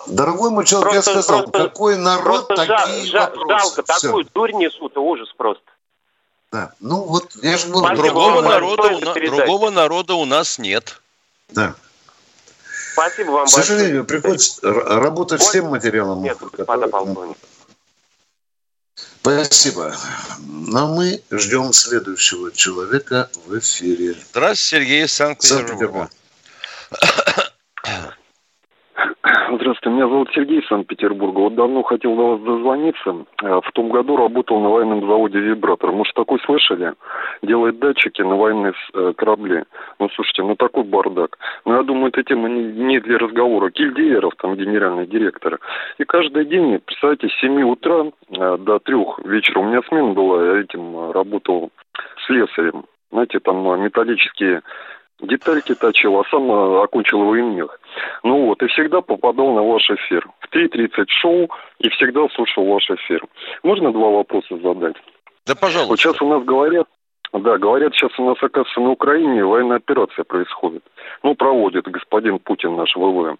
[0.06, 3.48] Дорогой мой человек, просто, я сказал, просто, какой народ, просто такие жал, вопросы.
[3.48, 4.06] Жалко, Все.
[4.06, 5.64] такую дурь несут, ужас просто.
[6.52, 7.96] Да, ну вот я же говорю.
[7.96, 11.00] Другого, народа, у, другого народа у нас нет.
[11.50, 11.74] Да.
[12.92, 14.20] Спасибо вам К сожалению, большое.
[14.20, 16.22] приходится работать всем материалом.
[16.22, 17.36] Нет, господа полковник.
[19.20, 19.94] Спасибо.
[20.38, 24.16] Но мы ждем следующего человека в эфире.
[24.30, 26.08] Здравствуйте, Сергей из Санкт-Петербурга.
[29.28, 31.38] Здравствуйте, меня зовут Сергей Санкт-Петербурга.
[31.40, 33.26] Вот давно хотел до вас дозвониться.
[33.42, 35.92] Э, в том году работал на военном заводе «Вибратор».
[35.92, 36.94] Может, такой слышали?
[37.42, 39.64] Делает датчики на военные э, корабли.
[39.98, 41.38] Ну, слушайте, ну такой бардак.
[41.66, 43.70] Ну, я думаю, эта тема не для разговора.
[43.70, 45.58] Кильдееров, там, генеральный директор.
[45.98, 50.42] И каждый день, представьте, с 7 утра э, до 3 вечера у меня смена была.
[50.42, 51.70] Я этим работал
[52.26, 52.84] слесарем.
[53.10, 54.62] Знаете, там металлические
[55.20, 57.80] детальки точил, а сам окончил военмех.
[58.22, 60.28] Ну вот, и всегда попадал на ваш эфир.
[60.40, 63.24] В 3.30 шоу и всегда слушал ваш эфир.
[63.62, 64.96] Можно два вопроса задать?
[65.46, 65.90] Да, пожалуйста.
[65.90, 66.86] Вот сейчас у нас говорят,
[67.32, 70.82] да, говорят, сейчас у нас, оказывается, на Украине военная операция происходит.
[71.22, 73.36] Ну, проводит господин Путин наш ВВ.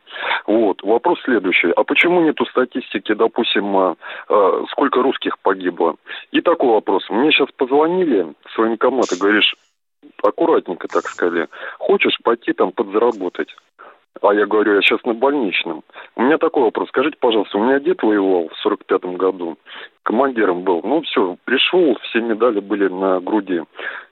[0.47, 0.83] Вот.
[0.83, 1.71] Вопрос следующий.
[1.71, 3.97] А почему нету статистики, допустим, а,
[4.29, 5.97] а, сколько русских погибло?
[6.33, 7.09] И такой вопрос.
[7.09, 9.55] Мне сейчас позвонили с военкомата, говоришь,
[10.23, 13.55] аккуратненько так сказали, хочешь пойти там подзаработать?
[14.21, 15.85] А я говорю, я сейчас на больничном.
[16.17, 16.89] У меня такой вопрос.
[16.89, 19.57] Скажите, пожалуйста, у меня дед воевал в 45-м году.
[20.03, 20.81] Командиром был.
[20.83, 23.63] Ну, все, пришел, все медали были на груди.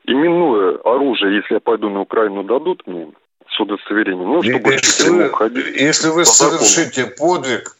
[0.05, 3.09] Именное оружие, если я пойду на Украину, дадут мне
[3.51, 4.29] с удостоверением.
[4.29, 7.77] Ну, чтобы если вы, ходить если вы совершите подвиг,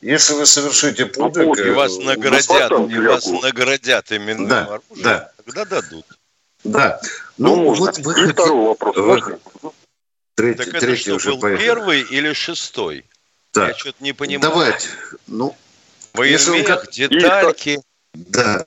[0.00, 1.46] если вы совершите ну, подвиг...
[1.46, 5.30] Ну, и вас э, наградят, и вас наградят именным да, оружием, да.
[5.44, 6.04] тогда дадут.
[6.64, 7.00] Да.
[7.38, 8.24] Ну, ну вот вы...
[8.24, 8.96] И второй вопрос.
[8.96, 9.38] Вы...
[10.34, 11.64] Третий, так это третий что, уже был поехали.
[11.64, 13.04] первый или шестой?
[13.52, 13.68] Да.
[13.68, 14.50] Я что-то не понимаю.
[14.50, 14.88] Давайте.
[15.28, 15.54] Ну,
[16.14, 16.90] Военмех, как...
[16.90, 17.80] детальки.
[18.14, 18.64] Да.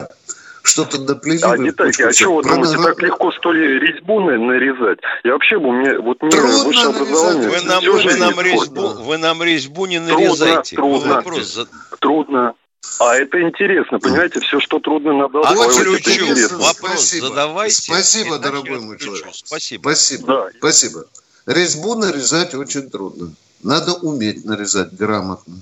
[0.64, 1.40] Что-то доплели.
[1.44, 5.00] А детальки, а что вы думаете, так легко что ли резьбу нарезать?
[5.24, 7.50] Я вообще бы мне, вот мне трудно высшее образование...
[7.50, 10.76] Вы нам, вы, нам резьбу, вы нам резьбу не нарезайте.
[10.76, 11.68] Трудно, трудно.
[12.00, 12.56] Трудно.
[13.00, 17.28] А это интересно, понимаете, все, что трудно надо а очень Вопрос Спасибо.
[17.28, 17.82] задавайте.
[17.82, 19.28] Спасибо, дорогой мой человек.
[19.34, 19.82] Спасибо.
[19.82, 20.28] Спасибо.
[20.28, 20.50] Да.
[20.58, 21.06] Спасибо.
[21.46, 23.34] Резьбу нарезать очень трудно.
[23.64, 25.62] Надо уметь нарезать грамотно.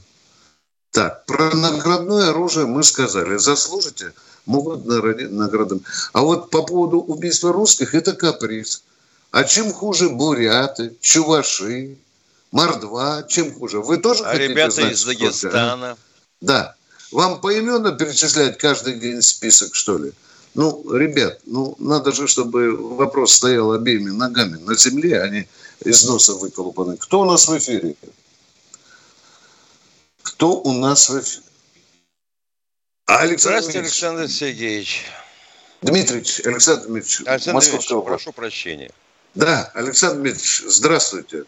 [0.91, 3.37] Так, про наградное оружие мы сказали.
[3.37, 4.13] Заслужите,
[4.45, 5.81] могут наградам.
[6.13, 8.83] А вот по поводу убийства русских, это каприз.
[9.31, 11.97] А чем хуже буряты, чуваши,
[12.51, 13.81] мордва, чем хуже?
[13.81, 15.97] Вы тоже а хотите ребята знать, из Дагестана?
[16.39, 16.75] Да.
[17.11, 20.11] Вам поименно перечислять каждый день список, что ли?
[20.53, 25.47] Ну, ребят, ну, надо же, чтобы вопрос стоял обеими ногами на земле, а не
[25.83, 26.97] из носа выколупаны.
[26.97, 27.95] Кто у нас в эфире?
[30.23, 31.43] Кто у нас в эфире?
[33.05, 35.05] Александр Здравствуйте, Александр Сергеевич.
[35.81, 38.91] Дмитриевич, Александр Дмитриевич, Александр Дмитриевич, прошу прощения.
[39.35, 41.43] Да, Александр Дмитриевич, здравствуйте.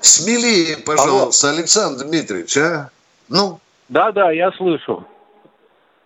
[0.00, 1.58] Смелее, пожалуйста, Алло.
[1.58, 2.90] Александр Дмитриевич, а?
[3.28, 5.06] Ну, да, да, я слышу.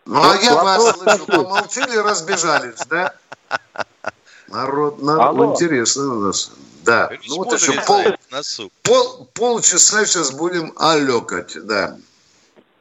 [0.07, 1.27] Ну, а я вас слышу.
[1.27, 3.14] Помолчили, разбежались, да?
[4.49, 6.51] Народ, народ интересно у нас.
[6.83, 7.11] Да.
[7.29, 8.05] Ну вот еще пол,
[8.83, 11.97] пол, полчаса сейчас будем алекать, да.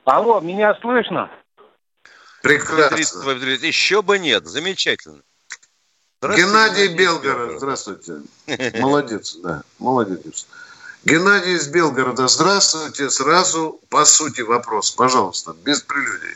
[0.05, 1.29] Алло, меня слышно?
[2.41, 2.95] Прекрасно.
[2.95, 5.21] Еще бы нет, замечательно.
[6.21, 8.21] Геннадий Белгород, здравствуйте.
[8.79, 10.47] Молодец, да, молодец.
[11.05, 13.09] Геннадий из Белгорода, здравствуйте.
[13.09, 16.35] Сразу по сути вопрос, пожалуйста, без прелюдий.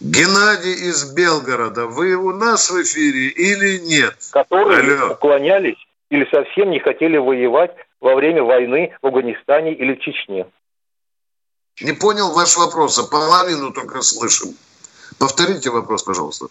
[0.00, 4.16] Геннадий из Белгорода, вы у нас в эфире или нет?
[4.32, 5.14] Которые Алло.
[5.14, 5.78] уклонялись
[6.10, 10.46] или совсем не хотели воевать во время войны в Афганистане или в Чечне.
[11.80, 14.56] Не понял ваш вопрос, а половину только слышим.
[15.20, 16.46] Повторите вопрос, пожалуйста.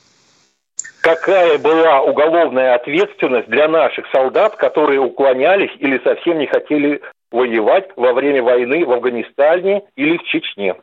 [1.01, 8.13] Какая была уголовная ответственность для наших солдат, которые уклонялись или совсем не хотели воевать во
[8.13, 10.75] время войны в Афганистане или в Чечне?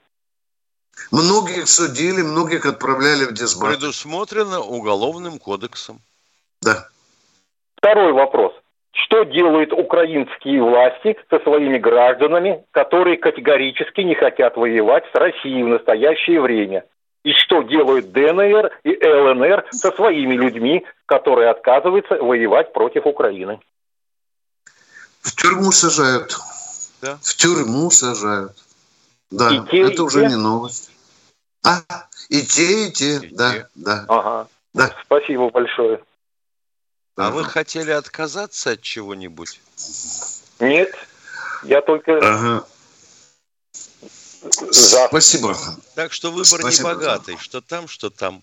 [1.10, 3.72] Многих судили, многих отправляли в дисбат.
[3.72, 6.00] Предусмотрено уголовным кодексом.
[6.62, 6.88] Да.
[7.76, 8.52] Второй вопрос.
[8.92, 15.68] Что делают украинские власти со своими гражданами, которые категорически не хотят воевать с Россией в
[15.68, 16.84] настоящее время?
[17.24, 23.58] И что делают ДНР и ЛНР со своими людьми, которые отказываются воевать против Украины?
[25.24, 26.38] В тюрьму сажают.
[27.00, 27.18] Да.
[27.22, 28.62] В тюрьму сажают.
[29.30, 30.28] Да, и те, это и уже те?
[30.28, 30.90] не новость.
[31.62, 31.82] А,
[32.28, 33.68] и те, и те, и да, те.
[33.74, 34.04] да.
[34.08, 34.48] Ага.
[34.74, 34.94] Да.
[35.06, 36.04] Спасибо большое.
[37.16, 39.60] А вы хотели отказаться от чего-нибудь?
[40.60, 40.94] Нет,
[41.62, 42.66] я только ага.
[44.70, 45.06] за.
[45.08, 45.56] Спасибо.
[45.94, 46.90] Так что выбор Спасибо.
[46.90, 48.42] не богатый, что там, что там.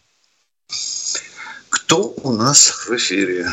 [1.69, 3.47] Кто у нас в эфире?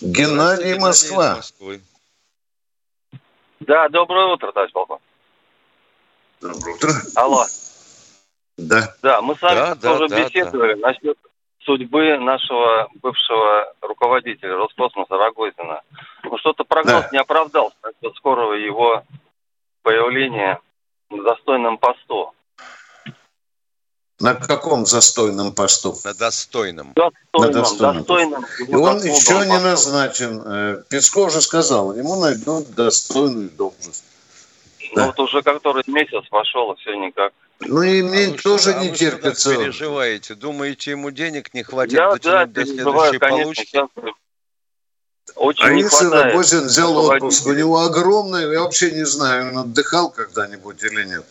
[0.00, 1.36] Геннадий Москва.
[1.36, 1.80] Москвы.
[3.70, 5.04] Да, доброе утро, товарищ полковник.
[6.40, 6.88] Доброе утро.
[7.14, 7.44] Алло.
[8.58, 8.94] Да.
[9.00, 10.88] Да, мы с вами да, тоже да, беседовали да.
[10.88, 11.16] насчет
[11.60, 15.82] судьбы нашего бывшего руководителя Роскосмоса Рогозина.
[16.24, 17.08] Ну, что-то прогноз да.
[17.12, 19.04] не оправдался насчет скорого его
[19.82, 20.58] появления
[21.08, 22.34] на достойном посту.
[24.20, 25.96] На каком застойном посту?
[26.04, 26.92] На достойном.
[26.94, 28.04] Достойном, на достойном.
[28.04, 30.42] достойном И он еще не назначен.
[30.44, 34.04] Э, Песков же сказал, ему найдут достойную должность.
[34.90, 35.06] Ну да.
[35.06, 37.32] вот уже который месяц пошел, все никак.
[37.60, 39.50] Ну и мне а тоже что, не а терпится.
[39.50, 40.34] Вы переживаете?
[40.34, 43.80] Думаете, ему денег не хватит Я, да, до следующей получки?
[45.36, 50.10] Очень а если Рогозин взял отпуск, у него огромный, я вообще не знаю, он отдыхал
[50.10, 51.24] когда-нибудь или нет.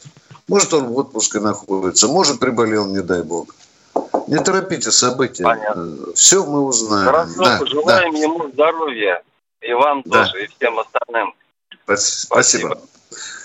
[0.50, 3.56] Может, он в отпуске находится, может, приболел, не дай бог.
[4.28, 5.44] Не торопите события.
[5.44, 6.14] Понятно.
[6.16, 7.06] Все мы узнаем.
[7.06, 8.20] Хорошо, да, желаем да.
[8.20, 9.24] ему здоровья.
[9.62, 10.26] И вам да.
[10.26, 11.36] тоже, и всем остальным.
[11.84, 12.26] Спасибо.
[12.26, 12.82] Спасибо.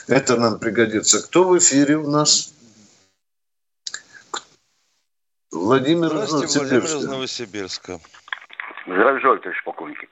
[0.08, 1.22] Это нам пригодится.
[1.22, 2.54] Кто в эфире у нас?
[5.52, 6.58] Владимир из Новосибирска.
[6.58, 8.00] Владимир из Новосибирска.
[8.86, 10.08] Здравия желаю, товарищ полковники.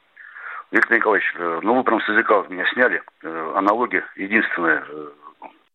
[0.71, 3.03] Виктор Николаевич, э, ну вы прям с языка меня сняли.
[3.23, 4.85] Э, аналогия единственная.
[4.89, 5.09] Э,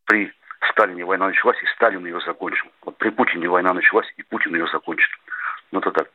[0.06, 0.34] при
[0.72, 2.67] Сталине война началась, и Сталин ее закончил.
[2.84, 5.10] Вот при Путине война началась, и Путин ее закончит.
[5.72, 6.10] Ну это так,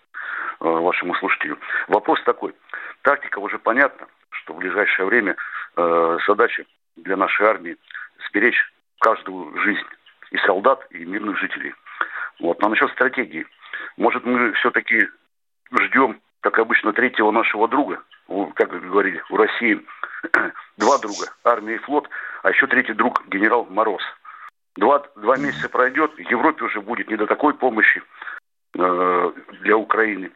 [0.61, 1.59] вашему слушателю.
[1.89, 2.55] Вопрос такой.
[3.03, 5.37] Тактика уже понятна, что в ближайшее время
[6.27, 6.65] задача
[6.97, 7.77] для нашей армии
[8.29, 9.87] сберечь каждую жизнь
[10.31, 11.75] и солдат, и мирных жителей.
[12.41, 12.61] Вот.
[12.61, 13.47] Но насчет стратегии.
[13.97, 15.09] Может, мы все-таки
[15.81, 18.03] ждем, как обычно, третьего нашего друга,
[18.55, 19.81] как говорили, у России
[20.79, 22.09] два друга, армия и флот,
[22.43, 24.03] а еще третий друг генерал Мороз.
[25.33, 28.03] Два, месяца пройдет, Европе уже будет не до такой помощи
[28.79, 30.31] э, для Украины.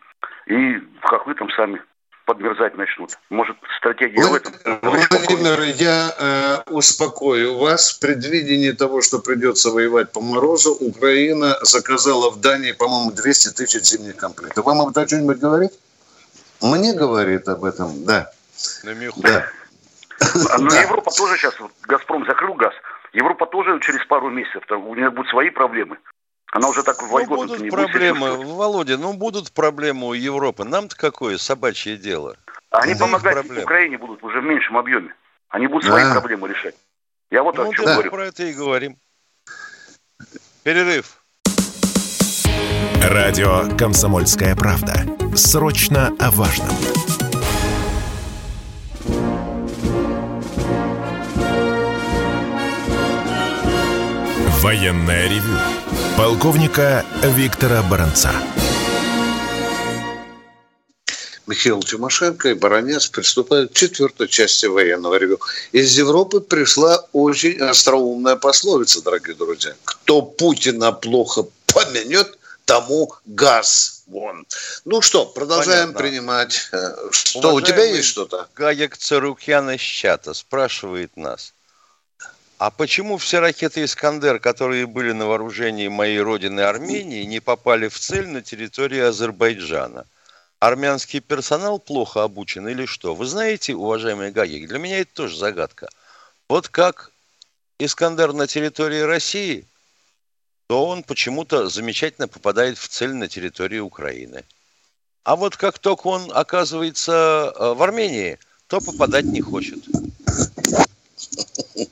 [0.47, 1.83] И хохлы там сами
[2.25, 3.11] подмерзать начнут.
[3.29, 4.55] Может, стратегия Вы, в этом?
[4.83, 7.91] Владимир, я э, успокою вас.
[7.91, 13.85] В предвидении того, что придется воевать по морозу, Украина заказала в Дании, по-моему, 200 тысяч
[13.85, 14.65] зимних комплектов.
[14.65, 15.73] Вам об этом что-нибудь говорит?
[16.63, 18.31] Мне говорит об этом, да.
[18.83, 19.21] На меху.
[19.21, 19.47] Да.
[20.21, 22.73] А, Но ну, Европа тоже сейчас, «Газпром» закрыл газ.
[23.17, 25.97] Европа тоже через пару месяцев, у нее будут свои проблемы.
[26.53, 30.65] Она уже так ну, будут не проблемы, будет Володя, ну будут проблемы у Европы.
[30.65, 32.37] Нам-то какое собачье дело?
[32.71, 35.15] Они Это помогать Украине будут уже в меньшем объеме.
[35.49, 36.75] Они будут свои проблемы решать.
[37.31, 37.95] Я вот ну, о чем да.
[37.95, 38.11] говорю.
[38.11, 38.97] про это и говорим.
[40.63, 41.23] Перерыв.
[43.03, 44.95] Радио «Комсомольская правда».
[45.35, 46.69] Срочно о важном.
[54.67, 55.57] Военная ревю
[56.17, 58.33] полковника Виктора Баранца.
[61.47, 65.39] Михаил Тимошенко и Баранец приступают к четвертой части военного ревю.
[65.71, 69.77] Из Европы пришла очень остроумная пословица, дорогие друзья.
[69.85, 74.49] Кто Путина плохо поменет, тому газ вон.
[74.85, 76.01] Ну что, продолжаем Понятно.
[76.01, 76.69] принимать.
[76.73, 78.49] Э, что, Уважаемый у тебя есть что-то?
[78.57, 81.53] Гаек Царукьян из чата спрашивает нас.
[82.59, 87.99] А почему все ракеты «Искандер», которые были на вооружении моей родины Армении, не попали в
[87.99, 90.07] цель на территории Азербайджана?
[90.59, 93.15] Армянский персонал плохо обучен или что?
[93.15, 95.89] Вы знаете, уважаемый Гагик, для меня это тоже загадка.
[96.49, 97.13] Вот как
[97.79, 99.67] Искандер на территории России,
[100.67, 104.45] то он почему-то замечательно попадает в цель на территории Украины.
[105.25, 109.85] А вот как только он оказывается э, в Армении, то попадать не хочет.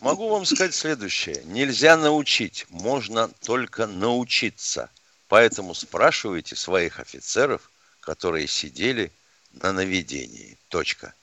[0.01, 1.43] Могу вам сказать следующее.
[1.45, 4.91] Нельзя научить, можно только научиться.
[5.29, 7.71] Поэтому спрашивайте своих офицеров,
[8.01, 9.11] которые сидели
[9.53, 10.59] на наведении.
[10.69, 11.15] Точка.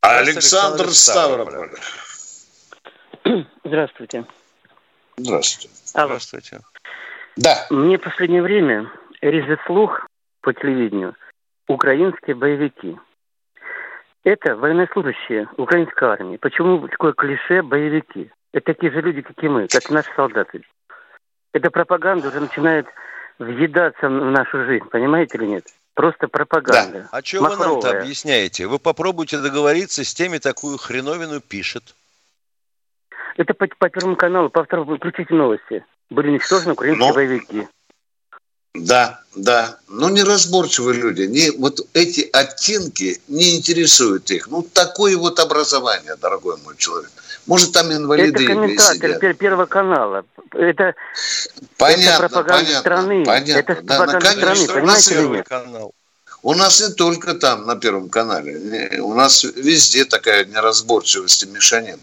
[0.00, 1.70] Александр Ставрополь.
[3.64, 4.24] Здравствуйте.
[5.16, 5.70] Здравствуйте.
[5.94, 6.06] Алло.
[6.08, 6.60] Здравствуйте.
[7.36, 7.66] Да.
[7.70, 8.90] Мне в последнее время
[9.20, 10.06] резет слух
[10.40, 11.16] по телевидению
[11.68, 12.96] украинские боевики.
[14.26, 16.36] Это военнослужащие украинской армии.
[16.36, 18.28] Почему такое клише боевики?
[18.52, 20.62] Это такие же люди, как и мы, как и наши солдаты.
[21.52, 22.88] Эта пропаганда уже начинает
[23.38, 25.66] въедаться в нашу жизнь, понимаете или нет?
[25.94, 27.02] Просто пропаганда.
[27.02, 27.08] Да.
[27.12, 28.66] А что вы нам-то объясняете?
[28.66, 31.94] Вы попробуйте договориться с теми, такую хреновину пишет.
[33.36, 35.84] Это по, по Первому каналу, по второму, включите новости.
[36.10, 37.14] Были уничтожены украинские Но...
[37.14, 37.68] боевики.
[38.84, 39.78] Да, да.
[39.88, 41.22] Но неразборчивые люди.
[41.22, 44.48] Не, вот эти оттенки не интересуют их.
[44.48, 47.10] Ну, такое вот образование, дорогой мой человек.
[47.46, 49.38] Может, там инвалиды Это комментатор сидят.
[49.38, 50.24] Первого канала.
[50.52, 50.94] Это,
[51.76, 53.24] понятно, это пропаганда понятно, страны.
[53.24, 53.72] Понятно.
[53.72, 55.48] Это да, пропаганда страны, понимаете или нет?
[55.48, 55.94] Канал.
[56.42, 59.00] У нас не только там, на Первом канале.
[59.00, 62.02] У нас везде такая неразборчивость и мешанина.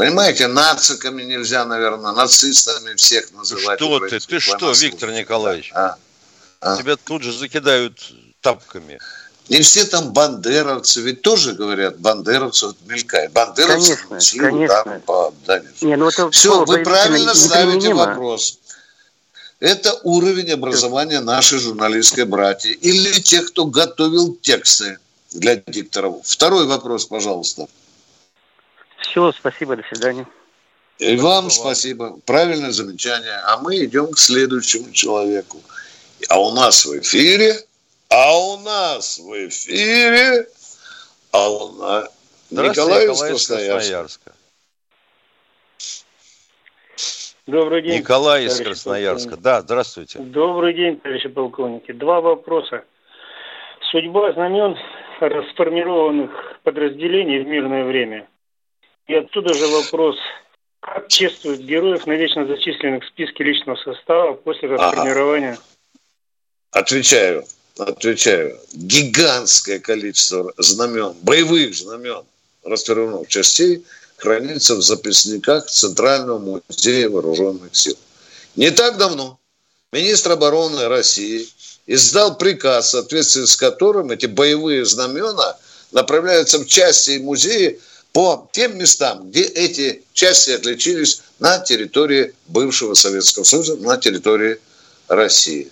[0.00, 3.78] Понимаете, нациками нельзя, наверное, нацистами всех называть.
[3.78, 4.18] Что ты?
[4.18, 5.72] Ты что, Виктор Николаевич?
[5.74, 5.96] А?
[6.62, 6.78] А?
[6.78, 7.98] Тебя тут же закидают
[8.40, 8.98] тапками.
[9.50, 13.32] Не все там бандеровцы, ведь тоже говорят, бандеровцы вот мелькает.
[13.32, 14.82] Бандеровцы конечно, силу, конечно.
[14.86, 18.58] Да, по, да, не, ну это Все, вы правильно ставите вопрос.
[19.58, 24.98] Это уровень образования нашей журналистской братьи или тех, кто готовил тексты
[25.30, 26.22] для дикторов.
[26.24, 27.68] Второй вопрос, пожалуйста.
[29.00, 30.26] Все, спасибо, до свидания.
[30.98, 32.18] И вам спасибо.
[32.26, 33.40] Правильное замечание.
[33.46, 35.58] А мы идем к следующему человеку.
[36.28, 37.56] А у нас в эфире,
[38.10, 40.46] а у нас в эфире,
[41.32, 42.10] а у нас
[42.50, 44.32] Николай из Красноярска.
[47.46, 47.98] Добрый день.
[48.00, 49.36] Николай из Красноярска.
[49.38, 50.18] Да, здравствуйте.
[50.18, 51.92] Добрый день, товарищи полковники.
[51.92, 52.84] Два вопроса.
[53.90, 54.76] Судьба знамен
[55.20, 56.30] расформированных
[56.62, 58.28] подразделений в мирное время–
[59.10, 60.16] и отсюда же вопрос,
[60.78, 65.52] как чествуют героев, навечно зачисленных в списке личного состава после расформирования?
[65.52, 66.82] Ага.
[66.82, 67.44] Отвечаю,
[67.76, 68.56] отвечаю.
[68.72, 72.22] Гигантское количество знамен, боевых знамен
[72.62, 73.84] расформированных частей
[74.16, 76.38] хранится в записниках Центрального
[76.68, 77.98] музея вооруженных сил.
[78.54, 79.40] Не так давно
[79.90, 81.48] министр обороны России
[81.88, 85.58] издал приказ, в соответствии с которым эти боевые знамена
[85.90, 87.80] направляются в части и музеи,
[88.12, 94.58] по тем местам, где эти части отличились на территории бывшего Советского Союза, на территории
[95.08, 95.70] России.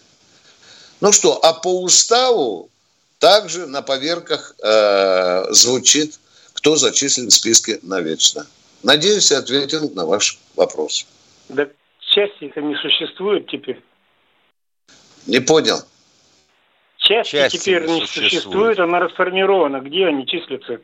[1.00, 2.70] Ну что, а по уставу
[3.18, 6.18] также на поверках э, звучит,
[6.54, 8.46] кто зачислен в списке навечно.
[8.82, 11.06] Надеюсь, я ответил на ваш вопрос.
[11.48, 11.68] Да
[12.00, 13.80] части их не существует теперь.
[15.26, 15.78] Не понял.
[16.98, 18.30] Части, части теперь не существует.
[18.30, 19.80] существует, она расформирована.
[19.80, 20.80] Где они числятся?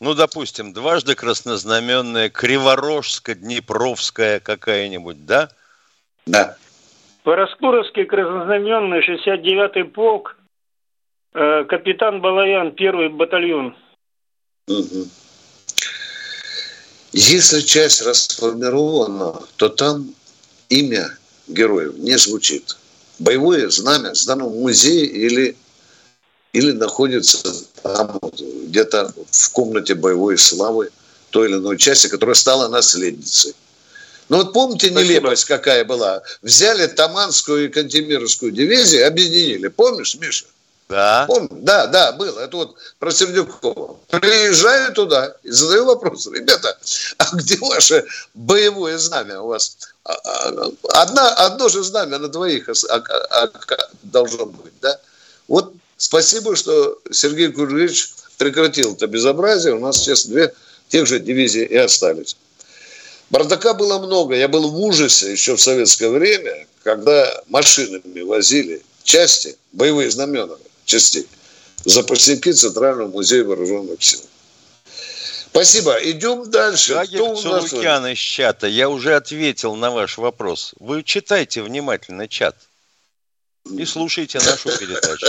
[0.00, 5.48] Ну, допустим, дважды краснознаменная, Криворожско-Днепровская какая-нибудь, да?
[6.26, 6.56] Да.
[7.22, 10.36] Параскуровский краснознаменный, 69-й полк,
[11.34, 13.74] э, капитан Балаян, первый батальон.
[14.68, 15.06] Угу.
[17.12, 20.14] Если часть расформирована, то там
[20.68, 21.08] имя
[21.48, 22.76] героев не звучит.
[23.18, 25.56] Боевое знамя сдано в музее или
[26.56, 27.38] или находится
[27.82, 30.88] там где-то в комнате боевой славы
[31.28, 33.54] той или иной части, которая стала наследницей.
[34.30, 35.02] Ну вот помните Спасибо.
[35.02, 36.22] нелепость какая была?
[36.40, 39.68] Взяли Таманскую и Кантемировскую дивизии, объединили.
[39.68, 40.46] Помнишь, Миша?
[40.88, 41.26] Да.
[41.28, 41.50] Помню?
[41.50, 42.40] Да, да, было.
[42.40, 43.98] Это вот про Сердюкова.
[44.08, 46.26] Приезжаю туда и задаю вопрос.
[46.26, 46.78] Ребята,
[47.18, 49.76] а где ваше боевое знамя у вас?
[50.04, 50.70] А, а,
[51.02, 52.70] одна, одно же знамя на двоих
[54.04, 54.98] должно быть, да?
[55.48, 59.74] Вот Спасибо, что Сергей Куржевич прекратил это безобразие.
[59.74, 60.52] У нас сейчас две
[60.88, 62.36] тех же дивизии и остались.
[63.30, 64.36] Бардака было много.
[64.36, 71.26] Я был в ужасе еще в советское время, когда машинами возили части, боевые знамена частей,
[71.84, 74.20] запасники Центрального музея вооруженных сил.
[75.50, 75.96] Спасибо.
[76.02, 76.92] Идем дальше.
[76.92, 78.66] Гагик Цулукян из чата.
[78.66, 80.74] Я уже ответил на ваш вопрос.
[80.78, 82.56] Вы читайте внимательно чат
[83.76, 85.26] и слушайте нашу передачу.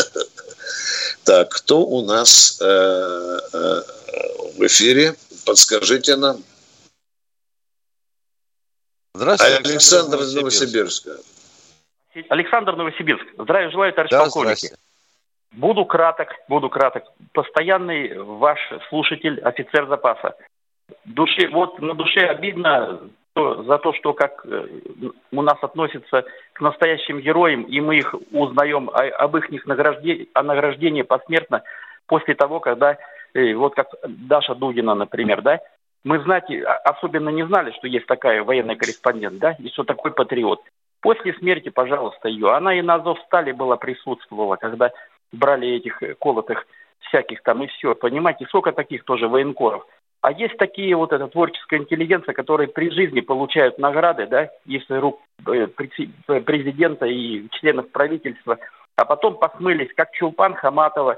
[1.27, 3.81] Так, кто у нас э, э,
[4.57, 5.13] в эфире?
[5.45, 6.37] Подскажите нам.
[9.13, 11.11] Здравствуйте, Александр, из Новосибирска.
[12.29, 13.25] Александр Новосибирск.
[13.37, 14.69] Здравия желаю, товарищ да, полковники.
[15.51, 17.03] Буду краток, буду краток.
[17.33, 20.33] Постоянный ваш слушатель, офицер запаса.
[21.03, 23.01] Души, вот на душе обидно
[23.63, 24.67] за то, что как э,
[25.31, 31.03] у нас относятся к настоящим героям, и мы их узнаем об их награждении, о награждении
[31.03, 31.63] посмертно
[32.07, 32.97] после того, когда,
[33.33, 35.59] э, вот как Даша Дугина, например, да,
[36.03, 40.11] мы знать, а, особенно не знали, что есть такая военная корреспондент, да, и что такой
[40.11, 40.61] патриот.
[41.01, 42.53] После смерти, пожалуйста, ее.
[42.53, 44.91] Она и на Азовстале была присутствовала, когда
[45.31, 46.65] брали этих э, колотых
[47.01, 47.95] всяких там и все.
[47.95, 49.85] Понимаете, сколько таких тоже военкоров.
[50.21, 55.21] А есть такие вот эта творческая интеллигенция, которые при жизни получают награды, да, из рук
[55.45, 58.57] э, президента и членов правительства,
[58.95, 61.17] а потом посмылись, как Чулпан Хаматова,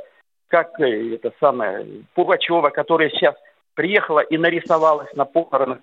[0.50, 3.36] как э, это самое Пугачева, которая сейчас
[3.74, 5.80] приехала и нарисовалась на похоронах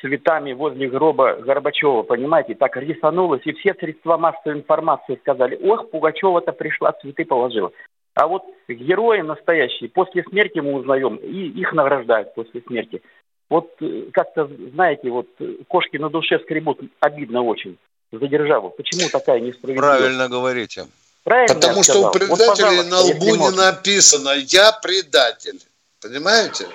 [0.00, 6.52] цветами возле гроба Горбачева, понимаете, так рисанулась, и все средства массовой информации сказали, ох, Пугачева-то
[6.52, 7.72] пришла, цветы положила.
[8.14, 13.02] А вот герои настоящие, после смерти мы узнаем, и их награждают после смерти.
[13.48, 15.28] Вот э, как-то, знаете, вот
[15.68, 17.78] кошки на душе скребут, обидно очень
[18.12, 18.70] за державу.
[18.70, 19.98] Почему такая несправедливость?
[19.98, 20.86] Правильно говорите.
[21.24, 25.60] Правильно Потому что у предателей вот, на лбу не написано «я предатель».
[26.00, 26.66] Понимаете?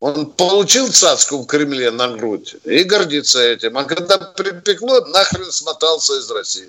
[0.00, 3.78] Он получил цацку в Кремле на грудь и гордится этим.
[3.78, 6.68] А когда припекло, нахрен смотался из России.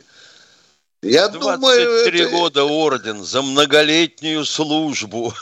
[1.03, 2.29] Я 23 думаю, это...
[2.29, 5.33] года орден за многолетнюю службу.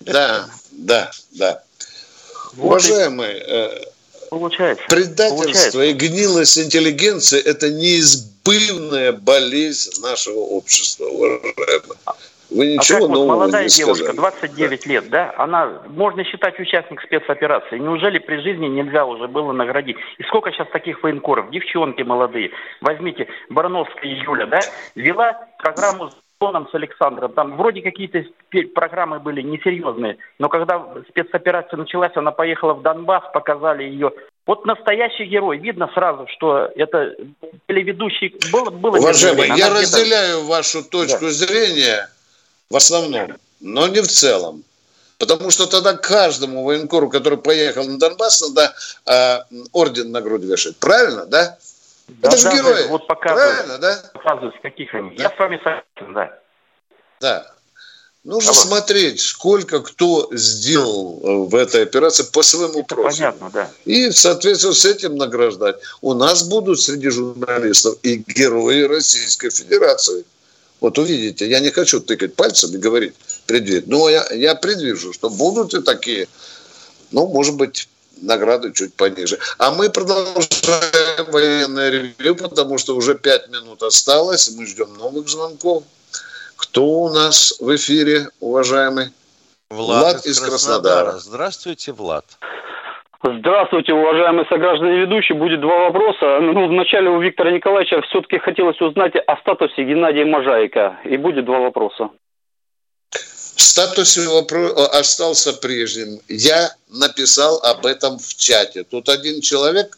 [0.00, 1.62] Да, да, да.
[2.54, 3.84] Вот Уважаемые, э,
[4.30, 5.82] получается, предательство получается.
[5.82, 11.98] и гнилость интеллигенции– это неизбывная болезнь нашего общества, уважаемые.
[12.54, 14.16] Вы а ничего а как вот молодая не девушка, сказали.
[14.16, 14.90] 29 да.
[14.90, 17.78] лет, да, она, можно считать участник спецоперации.
[17.78, 19.96] Неужели при жизни нельзя уже было наградить?
[20.18, 21.50] И сколько сейчас таких военкоров?
[21.50, 22.50] Девчонки молодые.
[22.80, 24.60] Возьмите, Барановская Юля, да,
[24.94, 27.32] вела программу с Тоном, с Александром.
[27.32, 28.24] Там вроде какие-то
[28.74, 30.18] программы были несерьезные.
[30.40, 34.10] Но когда спецоперация началась, она поехала в Донбасс, показали ее
[34.44, 35.58] вот настоящий герой.
[35.58, 37.14] Видно сразу, что это
[37.68, 38.34] телеведущий.
[38.50, 41.30] Было, было Уважаемый, я разделяю вашу точку да.
[41.30, 42.08] зрения
[42.72, 44.64] в основном, но не в целом.
[45.18, 48.74] Потому что тогда каждому военкору, который поехал на Донбасс, надо
[49.06, 49.38] э,
[49.72, 50.76] орден на грудь вешать.
[50.78, 51.58] Правильно, да?
[52.08, 52.88] да Это же да, герои.
[52.88, 54.02] Вот Правильно, да?
[54.14, 55.16] Показывают, каких они.
[55.16, 55.24] Да?
[55.24, 56.38] Я с вами согласен, да.
[57.20, 57.52] Да.
[58.24, 58.60] Нужно Алло.
[58.60, 63.32] смотреть, сколько кто сделал э, в этой операции по своему Это профилю.
[63.32, 63.70] Понятно, да.
[63.84, 65.76] И в соответствии с этим награждать.
[66.00, 70.24] У нас будут среди журналистов и герои Российской Федерации.
[70.82, 73.14] Вот увидите, я не хочу тыкать пальцем и говорить
[73.46, 76.26] предвид, но я, я предвижу, что будут и такие,
[77.12, 77.88] ну, может быть,
[78.20, 79.38] награды чуть пониже.
[79.58, 85.84] А мы продолжаем военное ревью, потому что уже пять минут осталось, мы ждем новых звонков.
[86.56, 89.12] Кто у нас в эфире, уважаемый?
[89.70, 91.12] Влад, Влад из, из Краснодара.
[91.12, 91.18] Краснодара.
[91.20, 92.24] Здравствуйте, Влад.
[93.24, 95.38] Здравствуйте, уважаемые сограждане ведущие.
[95.38, 96.40] Будет два вопроса.
[96.40, 100.98] Ну, вначале у Виктора Николаевича все-таки хотелось узнать о статусе Геннадия Можайка.
[101.04, 102.10] И будет два вопроса.
[103.12, 104.44] Статус его
[104.92, 106.18] остался прежним.
[106.26, 108.82] Я написал об этом в чате.
[108.82, 109.96] Тут один человек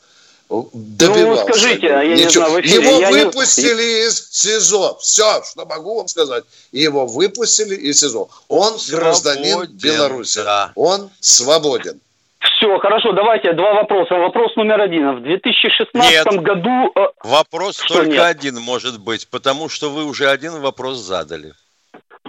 [0.50, 1.46] добивался.
[1.46, 2.26] Ну, скажите, я Ничего.
[2.26, 2.74] не знаю, в эфире.
[2.74, 4.06] Его я выпустили не...
[4.06, 4.98] из СИЗО.
[5.00, 6.44] Все, что могу вам сказать.
[6.72, 8.28] Его выпустили из СИЗО.
[8.48, 10.42] Он свободен, гражданин Беларуси.
[10.44, 10.72] Да.
[10.74, 12.00] Он свободен.
[12.44, 14.14] Все, хорошо, давайте два вопроса.
[14.14, 15.16] Вопрос номер один.
[15.16, 16.92] В 2016 нет, году...
[16.94, 18.22] Э, вопрос только нет?
[18.22, 21.52] один может быть, потому что вы уже один вопрос задали.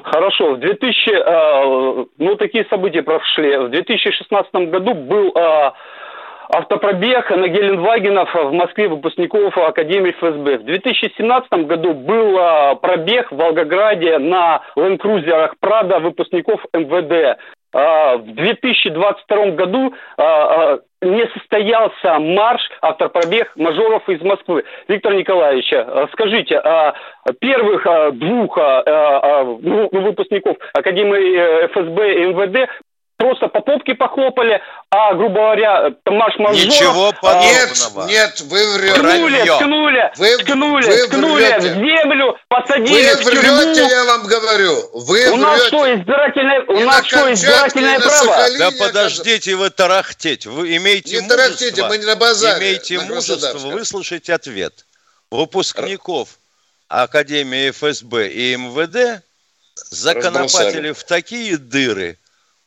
[0.04, 1.10] Хорошо, в 2000...
[1.10, 3.58] Э, ну, такие события прошли.
[3.58, 5.72] В 2016 году был э,
[6.50, 10.60] автопробег на Геленвагенов в Москве выпускников Академии ФСБ.
[10.60, 17.38] В 2017 году был пробег в Волгограде на ленд-крузерах Прада выпускников МВД.
[17.76, 24.64] А, в 2022 году а, а, не состоялся марш автопробег мажоров из Москвы.
[24.88, 25.68] Виктор Николаевич,
[26.14, 26.62] скажите,
[27.40, 27.86] первых
[28.18, 32.70] двух ну, выпускников Академии э, ФСБ и МВД
[33.18, 36.66] просто по попке похлопали, а, грубо говоря, Тамаш Мажоров...
[36.66, 38.08] Ничего подобного.
[38.08, 38.96] Нет, нет, вы врете.
[38.96, 43.42] Ткнули, ткнули, вы, ткнули, вы ткнули в землю, посадили вы в тюрьму.
[43.42, 44.90] Вы врете, я вам говорю.
[44.94, 48.58] Вы у нас что, избирательное, у нас что, избирательное право?
[48.58, 50.46] Да подождите вы тарахтеть.
[50.46, 52.60] Вы имеете не мужество, тарахтите, мы не на базаре.
[52.60, 54.86] Имеете на мужество выслушать ответ.
[55.32, 56.30] Выпускников
[56.88, 59.24] Академии ФСБ и МВД
[59.76, 62.18] законопатили в такие дыры,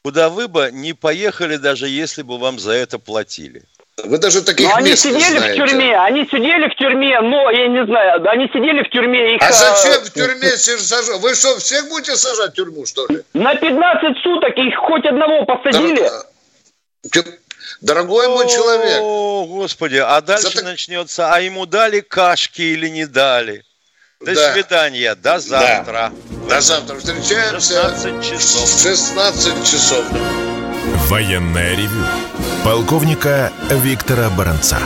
[0.08, 3.60] куда вы бы не поехали, даже если бы вам за это платили.
[4.04, 5.52] Вы даже таких но они мест сидели не знаете.
[5.52, 9.34] в тюрьме, они сидели в тюрьме, но я не знаю, они сидели в тюрьме.
[9.34, 11.20] Их, а зачем э, в тюрьме сажать?
[11.20, 13.22] Вы что, всех будете сажать в тюрьму, что ли?
[13.34, 16.10] На 15 суток их хоть одного посадили.
[17.82, 19.00] Дорогой мой человек.
[19.02, 23.62] О, Господи, а дальше начнется, а ему дали кашки или не дали?
[24.20, 24.52] До Да.
[24.52, 26.12] свидания, до завтра.
[26.48, 28.68] До завтра встречаемся 16 часов.
[28.68, 30.04] в 16 часов.
[31.08, 32.04] Военное ревю
[32.64, 34.78] полковника Виктора Баранца.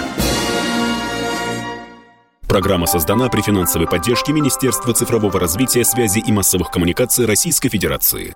[2.47, 8.35] Программа создана при финансовой поддержке Министерства цифрового развития, связи и массовых коммуникаций Российской Федерации.